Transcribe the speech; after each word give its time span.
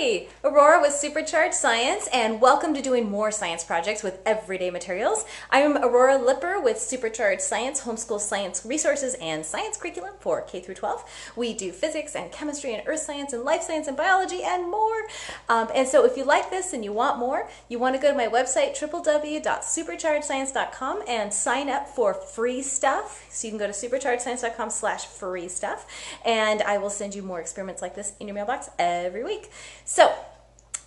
Hey, 0.00 0.28
Aurora 0.42 0.80
with 0.80 0.94
Supercharged 0.94 1.52
Science, 1.52 2.08
and 2.10 2.40
welcome 2.40 2.72
to 2.72 2.80
doing 2.80 3.10
more 3.10 3.30
science 3.30 3.62
projects 3.62 4.02
with 4.02 4.18
everyday 4.24 4.70
materials. 4.70 5.26
I 5.50 5.60
am 5.60 5.76
Aurora 5.76 6.16
Lipper 6.16 6.58
with 6.58 6.80
Supercharged 6.80 7.42
Science, 7.42 7.82
homeschool 7.82 8.18
science 8.18 8.64
resources 8.64 9.14
and 9.20 9.44
science 9.44 9.76
curriculum 9.76 10.14
for 10.18 10.40
K 10.40 10.60
through 10.60 10.76
12. 10.76 11.04
We 11.36 11.52
do 11.52 11.70
physics 11.70 12.16
and 12.16 12.32
chemistry 12.32 12.72
and 12.72 12.82
earth 12.88 13.00
science 13.00 13.34
and 13.34 13.44
life 13.44 13.60
science 13.60 13.88
and 13.88 13.96
biology 13.96 14.42
and 14.42 14.70
more. 14.70 15.02
Um, 15.50 15.68
and 15.74 15.86
so, 15.86 16.06
if 16.06 16.16
you 16.16 16.24
like 16.24 16.48
this 16.48 16.72
and 16.72 16.82
you 16.82 16.94
want 16.94 17.18
more, 17.18 17.46
you 17.68 17.78
want 17.78 17.94
to 17.94 18.00
go 18.00 18.10
to 18.10 18.16
my 18.16 18.26
website 18.26 18.74
www.superchargedscience.com 18.80 21.02
and 21.08 21.30
sign 21.30 21.68
up 21.68 21.86
for 21.86 22.14
free 22.14 22.62
stuff. 22.62 23.26
So 23.30 23.48
you 23.48 23.52
can 23.52 23.58
go 23.58 23.70
to 23.70 23.74
superchargedscience.com/slash 23.74 25.04
free 25.04 25.48
stuff, 25.48 25.86
and 26.24 26.62
I 26.62 26.78
will 26.78 26.88
send 26.88 27.14
you 27.14 27.22
more 27.22 27.38
experiments 27.38 27.82
like 27.82 27.94
this 27.94 28.14
in 28.18 28.28
your 28.28 28.34
mailbox 28.34 28.70
every 28.78 29.24
week. 29.24 29.50
So, 29.92 30.08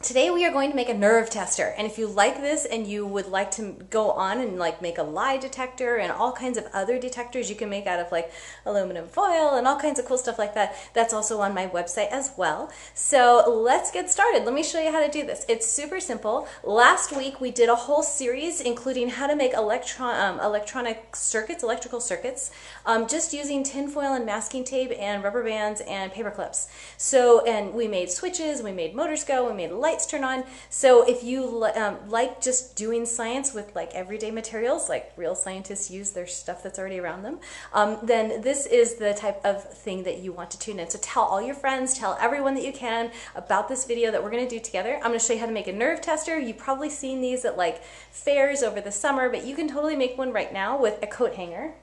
Today 0.04 0.30
we 0.30 0.46
are 0.46 0.52
going 0.52 0.70
to 0.70 0.76
make 0.76 0.90
a 0.90 0.94
nerve 0.94 1.30
tester 1.30 1.74
and 1.78 1.88
if 1.88 1.98
you 1.98 2.08
like 2.08 2.42
this 2.42 2.66
and 2.66 2.86
you 2.86 3.08
would 3.08 3.28
like 3.28 3.52
to 3.52 3.72
go 3.90 4.12
on 4.12 4.42
and 4.42 4.60
like 4.60 4.82
make 4.82 4.98
a 4.98 5.04
lie 5.04 5.38
detector 5.38 5.96
and 5.96 6.12
all 6.12 6.34
kinds 6.34 6.58
of 6.58 6.66
other 6.74 7.00
detectors 7.00 7.50
you 7.50 7.56
can 7.56 7.70
make 7.70 7.88
out 7.88 8.02
of 8.02 8.12
like 8.12 8.30
aluminum 8.66 9.08
foil 9.08 9.56
and 9.56 9.66
all 9.66 9.80
kinds 9.80 10.00
of 10.00 10.06
cool 10.06 10.18
stuff 10.18 10.38
like 10.38 10.56
that 10.56 10.76
that's 10.94 11.14
also 11.14 11.40
on 11.40 11.54
my 11.54 11.68
website 11.68 12.10
as 12.10 12.32
well. 12.36 12.70
So 12.94 13.46
let's 13.48 13.92
get 13.92 14.10
started. 14.10 14.44
Let 14.44 14.54
me 14.54 14.62
show 14.62 14.82
you 14.82 14.92
how 14.92 15.02
to 15.02 15.10
do 15.10 15.26
this. 15.26 15.46
It's 15.48 15.66
super 15.66 16.02
simple. 16.02 16.50
Last 16.66 17.16
week 17.16 17.40
we 17.40 17.50
did 17.50 17.70
a 17.70 17.76
whole 17.76 18.04
series 18.04 18.60
including 18.60 19.08
how 19.08 19.28
to 19.28 19.38
make 19.38 19.54
electron 19.54 20.20
um, 20.20 20.42
electronic 20.42 21.16
circuits, 21.16 21.64
electrical 21.64 22.02
circuits 22.02 22.52
um, 22.86 23.08
just 23.08 23.32
using 23.32 23.64
tinfoil 23.64 24.16
and 24.16 24.26
masking 24.26 24.66
tape 24.66 24.92
and 25.00 25.24
rubber 25.24 25.46
bands 25.46 25.82
and 25.88 26.12
paper 26.12 26.32
clips. 26.32 26.68
So 26.98 27.46
and 27.46 27.74
we 27.74 27.88
made 27.88 28.12
switches, 28.12 28.62
we 28.62 28.74
made 28.74 28.94
motors 28.96 29.24
go, 29.24 29.50
we 29.50 29.56
made 29.56 29.72
light 29.72 29.93
lights 29.94 30.08
turn 30.08 30.24
on. 30.24 30.44
So 30.70 31.08
if 31.08 31.24
you 31.24 31.66
um, 31.76 31.98
like 32.10 32.42
just 32.42 32.76
doing 32.76 33.06
science 33.06 33.54
with 33.54 33.76
like 33.76 33.94
everyday 33.94 34.32
materials, 34.32 34.90
like 34.90 35.14
real 35.16 35.36
scientists 35.36 35.92
use 35.92 36.12
their 36.12 36.26
stuff 36.26 36.64
that's 36.64 36.80
already 36.80 37.00
around 37.00 37.22
them, 37.22 37.40
um, 37.74 38.00
then 38.02 38.42
this 38.42 38.66
is 38.66 38.96
the 38.96 39.14
type 39.14 39.40
of 39.46 39.64
thing 39.64 40.04
that 40.04 40.18
you 40.20 40.32
want 40.32 40.50
to 40.52 40.58
tune 40.58 40.80
in. 40.80 40.90
So 40.90 40.98
tell 41.02 41.24
all 41.24 41.42
your 41.42 41.54
friends, 41.54 41.96
tell 41.96 42.18
everyone 42.20 42.56
that 42.56 42.66
you 42.66 42.74
can 42.74 43.12
about 43.36 43.70
this 43.70 43.86
video 43.86 44.10
that 44.12 44.24
we're 44.24 44.32
going 44.32 44.48
to 44.48 44.50
do 44.50 44.60
together. 44.60 44.96
I'm 44.96 45.10
going 45.10 45.20
to 45.20 45.26
show 45.26 45.34
you 45.34 45.40
how 45.40 45.46
to 45.46 45.52
make 45.52 45.68
a 45.68 45.74
nerve 45.74 46.02
tester. 46.02 46.40
You've 46.40 46.58
probably 46.58 46.90
seen 46.90 47.22
these 47.22 47.46
at 47.46 47.56
like 47.56 47.84
fairs 47.84 48.64
over 48.64 48.82
the 48.82 48.92
summer, 48.92 49.30
but 49.30 49.46
you 49.46 49.56
can 49.56 49.68
totally 49.68 49.96
make 49.96 50.18
one 50.18 50.34
right 50.34 50.52
now 50.52 50.82
with 50.82 50.98
a 51.04 51.08
coat 51.08 51.36
hanger. 51.36 51.76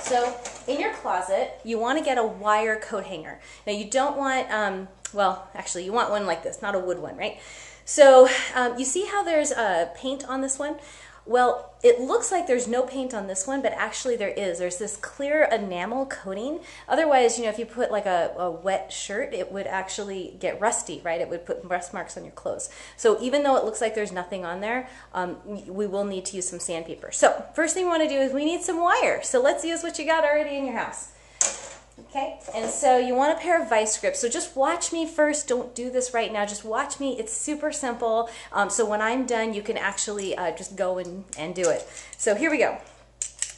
So 0.00 0.36
in 0.66 0.80
your 0.80 0.92
closet, 0.92 1.60
you 1.64 1.78
want 1.78 1.98
to 1.98 2.04
get 2.04 2.18
a 2.18 2.24
wire 2.24 2.78
coat 2.78 3.04
hanger. 3.04 3.40
Now 3.66 3.72
you 3.72 3.90
don't 3.90 4.16
want 4.16 4.50
um, 4.50 4.88
well, 5.14 5.48
actually, 5.54 5.84
you 5.84 5.92
want 5.92 6.10
one 6.10 6.26
like 6.26 6.42
this, 6.42 6.60
not 6.60 6.74
a 6.74 6.78
wood 6.78 6.98
one, 6.98 7.16
right? 7.16 7.38
So 7.84 8.28
um, 8.54 8.78
you 8.78 8.84
see 8.84 9.06
how 9.06 9.22
there's 9.22 9.52
a 9.52 9.90
paint 9.94 10.28
on 10.28 10.40
this 10.40 10.58
one? 10.58 10.76
Well, 11.26 11.74
it 11.82 12.00
looks 12.00 12.30
like 12.30 12.46
there's 12.46 12.68
no 12.68 12.82
paint 12.82 13.14
on 13.14 13.28
this 13.28 13.46
one, 13.46 13.62
but 13.62 13.72
actually 13.72 14.16
there 14.16 14.28
is. 14.28 14.58
There's 14.58 14.76
this 14.76 14.96
clear 14.96 15.48
enamel 15.50 16.04
coating. 16.06 16.60
Otherwise, 16.86 17.38
you 17.38 17.44
know, 17.44 17.50
if 17.50 17.58
you 17.58 17.64
put 17.64 17.90
like 17.90 18.04
a, 18.04 18.32
a, 18.36 18.50
wet 18.50 18.92
shirt, 18.92 19.32
it 19.32 19.50
would 19.50 19.66
actually 19.66 20.36
get 20.38 20.60
rusty, 20.60 21.00
right? 21.02 21.20
It 21.20 21.30
would 21.30 21.46
put 21.46 21.60
rust 21.64 21.94
marks 21.94 22.18
on 22.18 22.24
your 22.24 22.32
clothes. 22.32 22.68
So 22.98 23.20
even 23.22 23.42
though 23.42 23.56
it 23.56 23.64
looks 23.64 23.80
like 23.80 23.94
there's 23.94 24.12
nothing 24.12 24.44
on 24.44 24.60
there, 24.60 24.88
um, 25.14 25.38
we 25.66 25.86
will 25.86 26.04
need 26.04 26.26
to 26.26 26.36
use 26.36 26.48
some 26.48 26.60
sandpaper. 26.60 27.10
So 27.10 27.46
first 27.54 27.72
thing 27.74 27.84
we 27.84 27.90
want 27.90 28.02
to 28.02 28.08
do 28.08 28.16
is 28.16 28.32
we 28.32 28.44
need 28.44 28.62
some 28.62 28.80
wire. 28.80 29.22
So 29.22 29.40
let's 29.40 29.64
use 29.64 29.82
what 29.82 29.98
you 29.98 30.04
got 30.04 30.24
already 30.24 30.56
in 30.56 30.66
your 30.66 30.76
house. 30.76 31.13
Okay, 31.96 32.38
and 32.54 32.68
so 32.68 32.98
you 32.98 33.14
want 33.14 33.36
a 33.36 33.40
pair 33.40 33.60
of 33.62 33.68
vice 33.68 33.98
grips. 34.00 34.20
So 34.20 34.28
just 34.28 34.56
watch 34.56 34.92
me 34.92 35.06
first. 35.06 35.46
Don't 35.46 35.74
do 35.74 35.90
this 35.90 36.12
right 36.12 36.32
now. 36.32 36.44
Just 36.44 36.64
watch 36.64 36.98
me. 36.98 37.16
It's 37.18 37.32
super 37.32 37.70
simple. 37.70 38.28
Um, 38.52 38.68
so 38.68 38.84
when 38.84 39.00
I'm 39.00 39.26
done, 39.26 39.54
you 39.54 39.62
can 39.62 39.76
actually 39.76 40.36
uh, 40.36 40.50
just 40.52 40.74
go 40.74 40.98
and, 40.98 41.24
and 41.38 41.54
do 41.54 41.68
it. 41.70 41.88
So 42.16 42.34
here 42.34 42.50
we 42.50 42.58
go. 42.58 42.78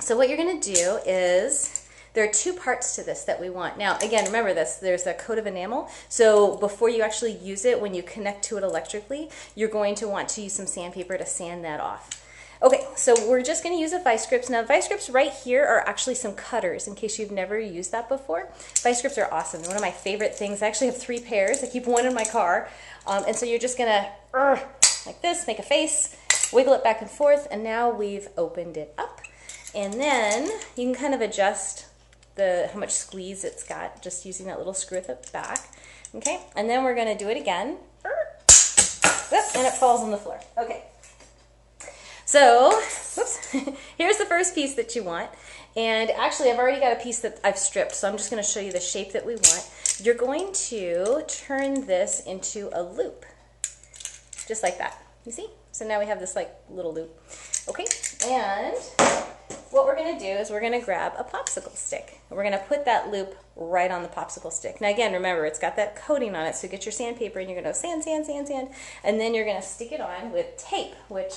So 0.00 0.16
what 0.16 0.28
you're 0.28 0.36
going 0.36 0.60
to 0.60 0.74
do 0.74 0.98
is 1.06 1.88
there 2.12 2.24
are 2.24 2.32
two 2.32 2.52
parts 2.52 2.94
to 2.96 3.02
this 3.02 3.24
that 3.24 3.40
we 3.40 3.50
want. 3.50 3.76
Now, 3.76 3.98
again, 3.98 4.24
remember 4.24 4.54
this, 4.54 4.76
there's 4.76 5.06
a 5.06 5.14
coat 5.14 5.38
of 5.38 5.46
enamel. 5.46 5.90
So 6.08 6.56
before 6.56 6.88
you 6.88 7.02
actually 7.02 7.36
use 7.36 7.64
it, 7.64 7.80
when 7.80 7.94
you 7.94 8.02
connect 8.02 8.42
to 8.44 8.56
it 8.56 8.62
electrically, 8.62 9.30
you're 9.54 9.68
going 9.68 9.94
to 9.96 10.08
want 10.08 10.28
to 10.30 10.42
use 10.42 10.54
some 10.54 10.66
sandpaper 10.66 11.18
to 11.18 11.26
sand 11.26 11.64
that 11.64 11.80
off. 11.80 12.25
Okay, 12.62 12.86
so 12.96 13.14
we're 13.28 13.42
just 13.42 13.62
to 13.74 13.80
use 13.80 13.92
a 13.92 13.98
vice 13.98 14.26
grips. 14.26 14.48
Now, 14.48 14.62
vice 14.62 14.88
grips 14.88 15.10
right 15.10 15.32
here 15.32 15.64
are 15.64 15.86
actually 15.86 16.14
some 16.14 16.34
cutters 16.34 16.88
in 16.88 16.94
case 16.94 17.18
you've 17.18 17.30
never 17.30 17.58
used 17.58 17.92
that 17.92 18.08
before. 18.08 18.48
Vice 18.82 19.02
grips 19.02 19.18
are 19.18 19.32
awesome. 19.32 19.62
One 19.64 19.76
of 19.76 19.82
my 19.82 19.90
favorite 19.90 20.34
things. 20.34 20.62
I 20.62 20.66
actually 20.66 20.86
have 20.86 20.96
three 20.96 21.20
pairs. 21.20 21.62
I 21.62 21.66
keep 21.66 21.86
one 21.86 22.06
in 22.06 22.14
my 22.14 22.24
car. 22.24 22.70
Um, 23.06 23.24
and 23.26 23.36
so 23.36 23.44
you're 23.44 23.58
just 23.58 23.76
to, 23.76 24.10
uh, 24.32 24.58
like 25.04 25.20
this, 25.20 25.46
make 25.46 25.58
a 25.58 25.62
face, 25.62 26.16
wiggle 26.50 26.72
it 26.72 26.82
back 26.82 27.02
and 27.02 27.10
forth, 27.10 27.46
and 27.50 27.62
now 27.62 27.90
we've 27.90 28.28
opened 28.38 28.78
it 28.78 28.94
up. 28.96 29.20
And 29.74 29.94
then 29.94 30.46
you 30.76 30.84
can 30.84 30.94
kind 30.94 31.14
of 31.14 31.20
adjust 31.20 31.86
the 32.36 32.70
how 32.72 32.78
much 32.78 32.90
squeeze 32.90 33.44
it's 33.44 33.62
got 33.64 34.02
just 34.02 34.24
using 34.24 34.46
that 34.46 34.56
little 34.56 34.74
screw 34.74 34.96
at 34.96 35.06
the 35.06 35.30
back. 35.30 35.68
Okay, 36.14 36.40
and 36.54 36.70
then 36.70 36.84
we're 36.84 36.94
to 37.06 37.16
do 37.16 37.28
it 37.28 37.36
again. 37.36 37.76
And 39.56 39.66
it 39.66 39.72
falls 39.72 40.02
on 40.02 40.10
the 40.10 40.16
floor. 40.16 40.40
Okay. 40.56 40.84
So, 42.26 42.70
whoops, 43.16 43.46
here's 43.96 44.18
the 44.18 44.24
first 44.24 44.52
piece 44.52 44.74
that 44.74 44.96
you 44.96 45.04
want. 45.04 45.30
And 45.76 46.10
actually, 46.10 46.50
I've 46.50 46.58
already 46.58 46.80
got 46.80 46.92
a 46.92 47.00
piece 47.00 47.20
that 47.20 47.38
I've 47.44 47.56
stripped, 47.56 47.94
so 47.94 48.08
I'm 48.08 48.16
just 48.16 48.32
going 48.32 48.42
to 48.42 48.48
show 48.48 48.58
you 48.58 48.72
the 48.72 48.80
shape 48.80 49.12
that 49.12 49.24
we 49.24 49.34
want. 49.36 49.70
You're 50.02 50.16
going 50.16 50.52
to 50.52 51.22
turn 51.28 51.86
this 51.86 52.24
into 52.26 52.68
a 52.72 52.82
loop, 52.82 53.24
just 54.48 54.64
like 54.64 54.76
that. 54.78 55.00
You 55.24 55.30
see? 55.30 55.46
So 55.70 55.86
now 55.86 56.00
we 56.00 56.06
have 56.06 56.18
this 56.18 56.34
like 56.34 56.52
little 56.68 56.92
loop. 56.92 57.16
Okay, 57.68 57.84
and 58.26 58.76
what 59.70 59.84
we're 59.84 59.94
going 59.94 60.18
to 60.18 60.24
do 60.24 60.30
is 60.30 60.50
we're 60.50 60.60
going 60.60 60.72
to 60.72 60.84
grab 60.84 61.12
a 61.16 61.22
popsicle 61.22 61.76
stick. 61.76 62.20
We're 62.28 62.42
going 62.42 62.58
to 62.58 62.64
put 62.66 62.84
that 62.86 63.12
loop 63.12 63.36
right 63.54 63.90
on 63.92 64.02
the 64.02 64.08
popsicle 64.08 64.52
stick. 64.52 64.80
Now 64.80 64.88
again, 64.88 65.12
remember, 65.12 65.46
it's 65.46 65.60
got 65.60 65.76
that 65.76 65.94
coating 65.94 66.34
on 66.34 66.46
it, 66.46 66.56
so 66.56 66.66
get 66.66 66.84
your 66.84 66.92
sandpaper 66.92 67.38
and 67.38 67.48
you're 67.48 67.60
going 67.60 67.72
to 67.72 67.78
sand, 67.78 68.02
sand, 68.02 68.26
sand, 68.26 68.48
sand, 68.48 68.70
and 69.04 69.20
then 69.20 69.32
you're 69.32 69.44
going 69.44 69.60
to 69.60 69.66
stick 69.66 69.92
it 69.92 70.00
on 70.00 70.32
with 70.32 70.56
tape, 70.56 70.94
which 71.08 71.34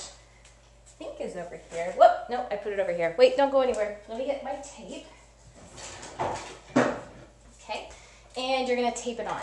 think 1.00 1.18
is 1.18 1.34
over 1.34 1.58
here. 1.72 1.94
Whoop, 1.96 2.10
no, 2.28 2.46
I 2.50 2.56
put 2.56 2.74
it 2.74 2.78
over 2.78 2.92
here. 2.92 3.14
Wait, 3.18 3.34
don't 3.34 3.50
go 3.50 3.62
anywhere. 3.62 3.98
Let 4.06 4.18
me 4.18 4.26
get 4.26 4.44
my 4.44 4.56
tape. 4.62 5.06
Okay, 7.62 7.88
and 8.36 8.68
you're 8.68 8.76
gonna 8.76 8.94
tape 8.94 9.18
it 9.18 9.26
on. 9.26 9.40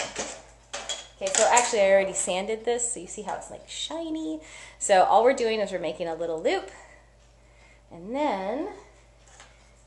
Okay, 1.20 1.34
so 1.34 1.50
actually 1.52 1.82
I 1.82 1.90
already 1.90 2.14
sanded 2.14 2.64
this, 2.64 2.94
so 2.94 3.00
you 3.00 3.08
see 3.08 3.24
how 3.24 3.34
it's 3.36 3.50
like 3.50 3.68
shiny. 3.68 4.40
So 4.78 5.04
all 5.04 5.24
we're 5.24 5.34
doing 5.34 5.60
is 5.60 5.72
we're 5.72 5.80
making 5.80 6.08
a 6.08 6.14
little 6.14 6.42
loop, 6.42 6.70
and 7.92 8.16
then 8.16 8.68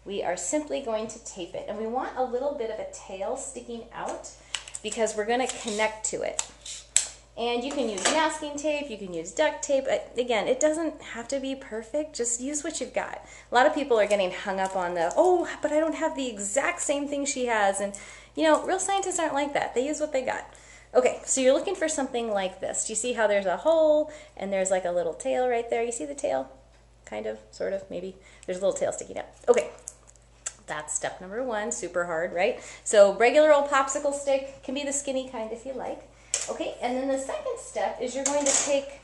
we 0.05 0.25
are 0.25 0.37
simply 0.37 0.81
going 0.81 1.07
to 1.07 1.25
tape 1.25 1.55
it. 1.55 1.67
And 1.69 1.79
we 1.79 1.87
want 1.87 2.17
a 2.17 2.25
little 2.25 2.55
bit 2.55 2.71
of 2.71 2.81
a 2.81 2.89
tail 2.93 3.37
sticking 3.37 3.85
out 3.95 4.29
because 4.83 5.17
we're 5.17 5.27
gonna 5.27 5.47
connect 5.47 6.05
to 6.07 6.23
it. 6.23 6.43
And 7.41 7.65
you 7.65 7.73
can 7.73 7.89
use 7.89 8.05
masking 8.05 8.59
tape, 8.59 8.91
you 8.91 8.99
can 8.99 9.15
use 9.15 9.33
duct 9.33 9.63
tape. 9.63 9.87
Again, 10.19 10.47
it 10.47 10.61
doesn't 10.61 11.01
have 11.01 11.27
to 11.29 11.41
be 11.41 11.55
perfect, 11.55 12.15
just 12.15 12.39
use 12.39 12.63
what 12.63 12.83
you've 12.83 12.93
got. 12.93 13.25
A 13.51 13.55
lot 13.55 13.67
of 13.67 13.75
people 13.75 13.99
are 13.99 14.07
getting 14.07 14.31
hung 14.31 14.61
up 14.61 14.77
on 14.77 14.93
the, 14.93 15.11
oh, 15.17 15.49
but 15.63 15.73
I 15.73 15.81
don't 15.81 15.95
have 15.95 16.15
the 16.15 16.29
exact 16.29 16.83
same 16.83 17.09
thing 17.09 17.25
she 17.25 17.47
has. 17.47 17.81
And, 17.81 17.95
you 18.35 18.45
know, 18.45 18.63
real 18.67 18.79
scientists 18.79 19.19
aren't 19.19 19.33
like 19.33 19.55
that. 19.55 19.75
They 19.75 19.87
use 19.87 20.01
what 20.01 20.13
they 20.13 20.21
got. 20.21 20.53
Okay, 20.95 21.23
so 21.25 21.41
you're 21.41 21.55
looking 21.55 21.75
for 21.75 21.89
something 21.89 22.31
like 22.31 22.61
this. 22.61 22.87
Do 22.87 22.93
you 22.93 22.97
see 22.97 23.15
how 23.15 23.27
there's 23.27 23.47
a 23.47 23.57
hole 23.57 24.13
and 24.37 24.53
there's 24.53 24.71
like 24.71 24.85
a 24.85 24.93
little 24.93 25.15
tail 25.15 25.49
right 25.49 25.69
there? 25.71 25.83
You 25.83 25.93
see 25.93 26.05
the 26.05 26.15
tail? 26.15 26.51
Kind 27.07 27.25
of, 27.25 27.39
sort 27.53 27.73
of, 27.73 27.89
maybe. 27.89 28.17
There's 28.45 28.59
a 28.59 28.61
little 28.61 28.79
tail 28.79 28.93
sticking 28.93 29.17
out. 29.17 29.29
Okay, 29.49 29.71
that's 30.67 30.93
step 30.93 31.23
number 31.23 31.43
one, 31.43 31.73
super 31.73 32.05
hard, 32.05 32.35
right? 32.35 32.61
So 32.85 33.15
regular 33.15 33.51
old 33.51 33.71
popsicle 33.71 34.13
stick 34.13 34.63
can 34.63 34.75
be 34.75 34.85
the 34.85 34.93
skinny 34.93 35.27
kind 35.31 35.53
if 35.53 35.65
you 35.65 35.73
like. 35.73 36.03
Okay, 36.51 36.75
and 36.83 36.97
then 36.97 37.09
the 37.09 37.19
second 37.19 37.59
step 37.59 37.99
is 38.01 38.15
you're 38.15 38.25
going 38.25 38.45
to 38.45 38.65
take 38.67 39.01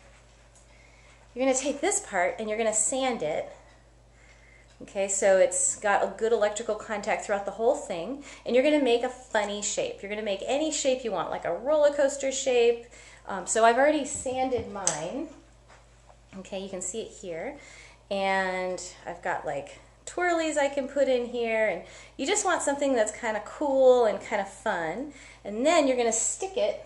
you're 1.34 1.44
going 1.44 1.54
to 1.54 1.60
take 1.60 1.80
this 1.82 2.00
part 2.00 2.36
and 2.38 2.48
you're 2.48 2.58
going 2.58 2.70
to 2.70 2.76
sand 2.76 3.22
it. 3.22 3.52
Okay, 4.82 5.06
so 5.06 5.36
it's 5.36 5.76
got 5.76 6.02
a 6.02 6.14
good 6.18 6.32
electrical 6.32 6.74
contact 6.74 7.24
throughout 7.24 7.44
the 7.44 7.52
whole 7.52 7.74
thing, 7.74 8.24
and 8.44 8.54
you're 8.54 8.64
going 8.64 8.78
to 8.78 8.84
make 8.84 9.02
a 9.02 9.08
funny 9.08 9.62
shape. 9.62 10.02
You're 10.02 10.10
going 10.10 10.20
to 10.20 10.24
make 10.24 10.42
any 10.46 10.70
shape 10.72 11.04
you 11.04 11.12
want, 11.12 11.30
like 11.30 11.44
a 11.44 11.52
roller 11.52 11.92
coaster 11.92 12.32
shape. 12.32 12.86
Um, 13.26 13.46
so 13.46 13.64
I've 13.64 13.76
already 13.76 14.04
sanded 14.04 14.70
mine. 14.70 15.28
Okay, 16.38 16.62
you 16.62 16.68
can 16.68 16.82
see 16.82 17.02
it 17.02 17.10
here. 17.10 17.56
And 18.10 18.82
I've 19.06 19.22
got 19.22 19.46
like 19.46 19.78
twirlies 20.04 20.58
I 20.58 20.68
can 20.68 20.88
put 20.88 21.08
in 21.08 21.26
here, 21.26 21.68
and 21.68 21.82
you 22.16 22.26
just 22.26 22.44
want 22.44 22.62
something 22.62 22.94
that's 22.94 23.12
kind 23.12 23.36
of 23.36 23.44
cool 23.44 24.04
and 24.04 24.20
kind 24.20 24.42
of 24.42 24.48
fun. 24.48 25.12
And 25.44 25.64
then 25.64 25.86
you're 25.86 25.96
going 25.96 26.08
to 26.08 26.18
stick 26.18 26.56
it 26.56 26.84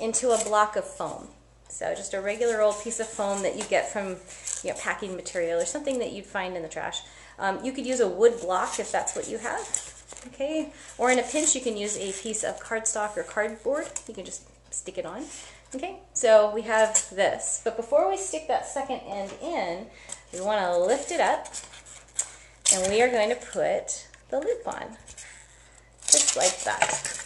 into 0.00 0.30
a 0.30 0.44
block 0.44 0.76
of 0.76 0.84
foam. 0.84 1.28
So 1.68 1.94
just 1.94 2.14
a 2.14 2.20
regular 2.20 2.60
old 2.60 2.82
piece 2.82 3.00
of 3.00 3.06
foam 3.06 3.42
that 3.42 3.56
you 3.56 3.64
get 3.64 3.90
from 3.90 4.16
you 4.62 4.70
know, 4.70 4.78
packing 4.78 5.16
material 5.16 5.60
or 5.60 5.64
something 5.64 5.98
that 6.00 6.12
you'd 6.12 6.26
find 6.26 6.56
in 6.56 6.62
the 6.62 6.68
trash. 6.68 7.00
Um, 7.38 7.64
you 7.64 7.72
could 7.72 7.86
use 7.86 8.00
a 8.00 8.08
wood 8.08 8.40
block 8.40 8.78
if 8.78 8.92
that's 8.92 9.16
what 9.16 9.28
you 9.28 9.38
have. 9.38 9.88
Okay, 10.28 10.72
or 10.98 11.10
in 11.10 11.18
a 11.18 11.22
pinch 11.22 11.54
you 11.54 11.60
can 11.60 11.76
use 11.76 11.96
a 11.96 12.12
piece 12.12 12.44
of 12.44 12.62
cardstock 12.62 13.16
or 13.16 13.24
cardboard. 13.24 13.88
You 14.06 14.14
can 14.14 14.24
just 14.24 14.42
stick 14.72 14.98
it 14.98 15.06
on. 15.06 15.24
Okay, 15.74 15.96
so 16.12 16.52
we 16.54 16.62
have 16.62 17.08
this. 17.10 17.62
But 17.64 17.76
before 17.76 18.10
we 18.10 18.16
stick 18.16 18.46
that 18.48 18.66
second 18.66 19.00
end 19.06 19.32
in, 19.42 19.86
we 20.32 20.40
want 20.40 20.60
to 20.60 20.78
lift 20.78 21.10
it 21.10 21.20
up 21.20 21.48
and 22.72 22.90
we 22.90 23.02
are 23.02 23.10
going 23.10 23.30
to 23.30 23.36
put 23.36 24.06
the 24.30 24.38
loop 24.38 24.66
on, 24.66 24.96
just 26.06 26.36
like 26.36 26.62
that. 26.64 27.24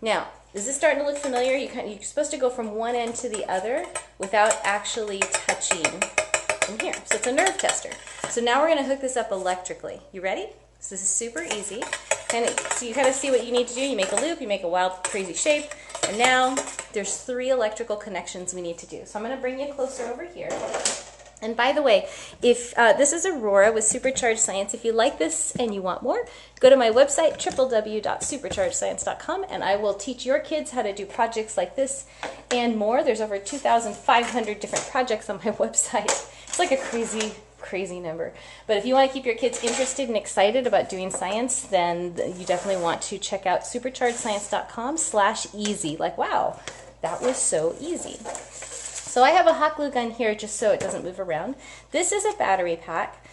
Now, 0.00 0.28
is 0.56 0.64
this 0.64 0.74
starting 0.74 1.00
to 1.00 1.06
look 1.06 1.18
familiar? 1.18 1.54
You 1.54 1.68
of, 1.68 1.86
you're 1.86 2.02
supposed 2.02 2.30
to 2.30 2.38
go 2.38 2.48
from 2.48 2.74
one 2.74 2.94
end 2.94 3.14
to 3.16 3.28
the 3.28 3.44
other 3.50 3.84
without 4.18 4.56
actually 4.64 5.18
touching 5.18 5.84
in 6.70 6.80
here. 6.80 6.94
So 7.04 7.16
it's 7.16 7.26
a 7.26 7.32
nerve 7.32 7.58
tester. 7.58 7.90
So 8.30 8.40
now 8.40 8.62
we're 8.62 8.68
going 8.68 8.78
to 8.78 8.84
hook 8.84 9.02
this 9.02 9.18
up 9.18 9.32
electrically. 9.32 10.00
You 10.12 10.22
ready? 10.22 10.46
So 10.80 10.94
this 10.94 11.02
is 11.02 11.10
super 11.10 11.42
easy. 11.42 11.82
And 12.32 12.46
of, 12.46 12.58
so 12.72 12.86
you 12.86 12.94
kind 12.94 13.06
of 13.06 13.14
see 13.14 13.30
what 13.30 13.44
you 13.44 13.52
need 13.52 13.68
to 13.68 13.74
do. 13.74 13.82
You 13.82 13.96
make 13.96 14.12
a 14.12 14.16
loop, 14.16 14.40
you 14.40 14.48
make 14.48 14.62
a 14.62 14.68
wild, 14.68 15.04
crazy 15.04 15.34
shape, 15.34 15.66
and 16.08 16.16
now 16.16 16.56
there's 16.94 17.18
three 17.18 17.50
electrical 17.50 17.96
connections 17.96 18.54
we 18.54 18.62
need 18.62 18.78
to 18.78 18.86
do. 18.86 19.02
So 19.04 19.18
I'm 19.18 19.24
going 19.26 19.36
to 19.36 19.40
bring 19.40 19.60
you 19.60 19.74
closer 19.74 20.04
over 20.04 20.24
here. 20.24 20.48
And 21.42 21.54
by 21.54 21.72
the 21.72 21.82
way, 21.82 22.08
if 22.42 22.72
uh, 22.78 22.94
this 22.94 23.12
is 23.12 23.26
Aurora 23.26 23.70
with 23.70 23.84
Supercharged 23.84 24.40
Science, 24.40 24.72
if 24.72 24.86
you 24.86 24.92
like 24.92 25.18
this 25.18 25.54
and 25.56 25.74
you 25.74 25.82
want 25.82 26.02
more, 26.02 26.24
go 26.60 26.70
to 26.70 26.76
my 26.76 26.88
website, 26.90 27.36
www.superchargedscience.com, 27.36 29.44
and 29.50 29.62
I 29.62 29.76
will 29.76 29.92
teach 29.92 30.24
your 30.24 30.38
kids 30.38 30.70
how 30.70 30.80
to 30.80 30.94
do 30.94 31.04
projects 31.04 31.58
like 31.58 31.76
this 31.76 32.06
and 32.50 32.74
more. 32.76 33.04
There's 33.04 33.20
over 33.20 33.38
2,500 33.38 34.60
different 34.60 34.86
projects 34.86 35.28
on 35.28 35.36
my 35.36 35.42
website. 35.52 36.26
It's 36.48 36.58
like 36.58 36.72
a 36.72 36.78
crazy, 36.78 37.34
crazy 37.58 38.00
number. 38.00 38.32
But 38.66 38.78
if 38.78 38.86
you 38.86 38.94
want 38.94 39.10
to 39.10 39.14
keep 39.14 39.26
your 39.26 39.36
kids 39.36 39.62
interested 39.62 40.08
and 40.08 40.16
excited 40.16 40.66
about 40.66 40.88
doing 40.88 41.10
science, 41.10 41.64
then 41.64 42.14
you 42.38 42.46
definitely 42.46 42.82
want 42.82 43.02
to 43.02 43.18
check 43.18 43.44
out 43.44 43.60
superchargedscience.com 43.60 44.96
slash 44.96 45.48
easy. 45.54 45.98
Like, 45.98 46.16
wow, 46.16 46.58
that 47.02 47.20
was 47.20 47.36
so 47.36 47.76
easy. 47.78 48.16
So 49.16 49.24
I 49.24 49.30
have 49.30 49.46
a 49.46 49.54
hot 49.54 49.76
glue 49.76 49.90
gun 49.90 50.10
here 50.10 50.34
just 50.34 50.56
so 50.56 50.72
it 50.72 50.80
doesn't 50.80 51.02
move 51.02 51.18
around. 51.18 51.54
This 51.90 52.12
is 52.12 52.26
a 52.26 52.36
battery 52.36 52.76
pack. 52.76 53.24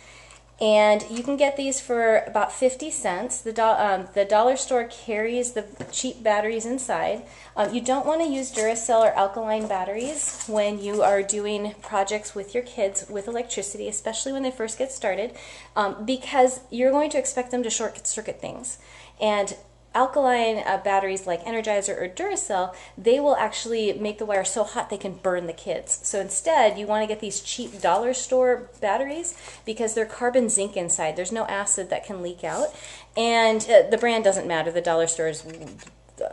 And 0.62 1.04
you 1.10 1.24
can 1.24 1.36
get 1.36 1.58
these 1.58 1.82
for 1.82 2.20
about 2.20 2.54
50 2.54 2.90
cents. 2.90 3.42
The, 3.42 3.52
do 3.52 3.64
um, 3.64 4.08
the 4.14 4.24
dollar 4.24 4.56
store 4.56 4.86
carries 4.86 5.52
the 5.52 5.66
cheap 5.92 6.24
batteries 6.24 6.66
inside. 6.66 7.24
Um, 7.58 7.74
you 7.74 7.82
don't 7.82 8.06
want 8.06 8.22
to 8.22 8.30
use 8.30 8.50
Duracell 8.50 9.02
or 9.02 9.14
alkaline 9.14 9.68
batteries 9.68 10.46
when 10.48 10.82
you 10.82 11.02
are 11.02 11.22
doing 11.22 11.76
projects 11.82 12.34
with 12.34 12.54
your 12.54 12.64
kids 12.64 13.06
with 13.10 13.28
electricity, 13.28 13.90
especially 13.90 14.32
when 14.32 14.44
they 14.44 14.52
first 14.52 14.78
get 14.78 14.90
started, 14.90 15.36
um, 15.76 16.06
because 16.06 16.62
you're 16.72 16.92
going 16.92 17.10
to 17.10 17.18
expect 17.18 17.52
them 17.52 17.62
to 17.62 17.70
short 17.70 18.08
circuit 18.08 18.40
things. 18.40 18.78
And 19.20 19.54
alkaline 19.94 20.64
uh, 20.66 20.82
batteries 20.84 21.28
like 21.28 21.44
Energizer 21.46 22.00
or 22.02 22.08
Duracell, 22.08 22.74
they 22.98 23.20
will 23.20 23.36
actually 23.36 23.94
make 23.94 24.18
the 24.18 24.26
wire 24.26 24.44
so 24.44 24.64
hot 24.64 24.90
they 24.90 24.98
can 24.98 25.14
burn 25.14 25.48
the 25.48 25.54
kids. 25.54 26.00
So 26.04 26.20
instead, 26.20 26.78
you 26.78 26.88
want 26.88 27.04
to 27.04 27.08
get 27.08 27.20
these 27.20 27.42
cheap 27.42 27.82
dollar 27.82 28.14
store 28.14 28.70
batteries 28.82 29.38
because 29.66 29.94
they're 29.94 30.06
carbon 30.06 30.50
zinc 30.50 30.76
inside. 30.76 31.16
There's 31.16 31.32
no 31.32 31.46
acid 31.46 31.90
that 31.90 32.06
can 32.06 32.22
leak 32.22 32.44
out. 32.44 32.68
And 33.16 33.62
uh, 33.70 33.90
the 33.90 33.98
brand 33.98 34.24
doesn't 34.24 34.48
matter. 34.48 34.72
The 34.72 34.82
dollar 34.82 35.08
store 35.08 35.28
is 35.28 35.46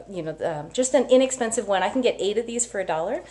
you 0.09 0.23
know, 0.23 0.37
um, 0.45 0.73
just 0.73 0.95
an 0.95 1.09
inexpensive 1.11 1.67
one. 1.67 1.83
I 1.83 1.89
can 1.89 2.01
get 2.01 2.17
eight 2.19 2.39
of 2.39 2.47
these 2.47 2.67
for 2.67 2.81
a 2.81 2.87
dollar. 2.87 3.23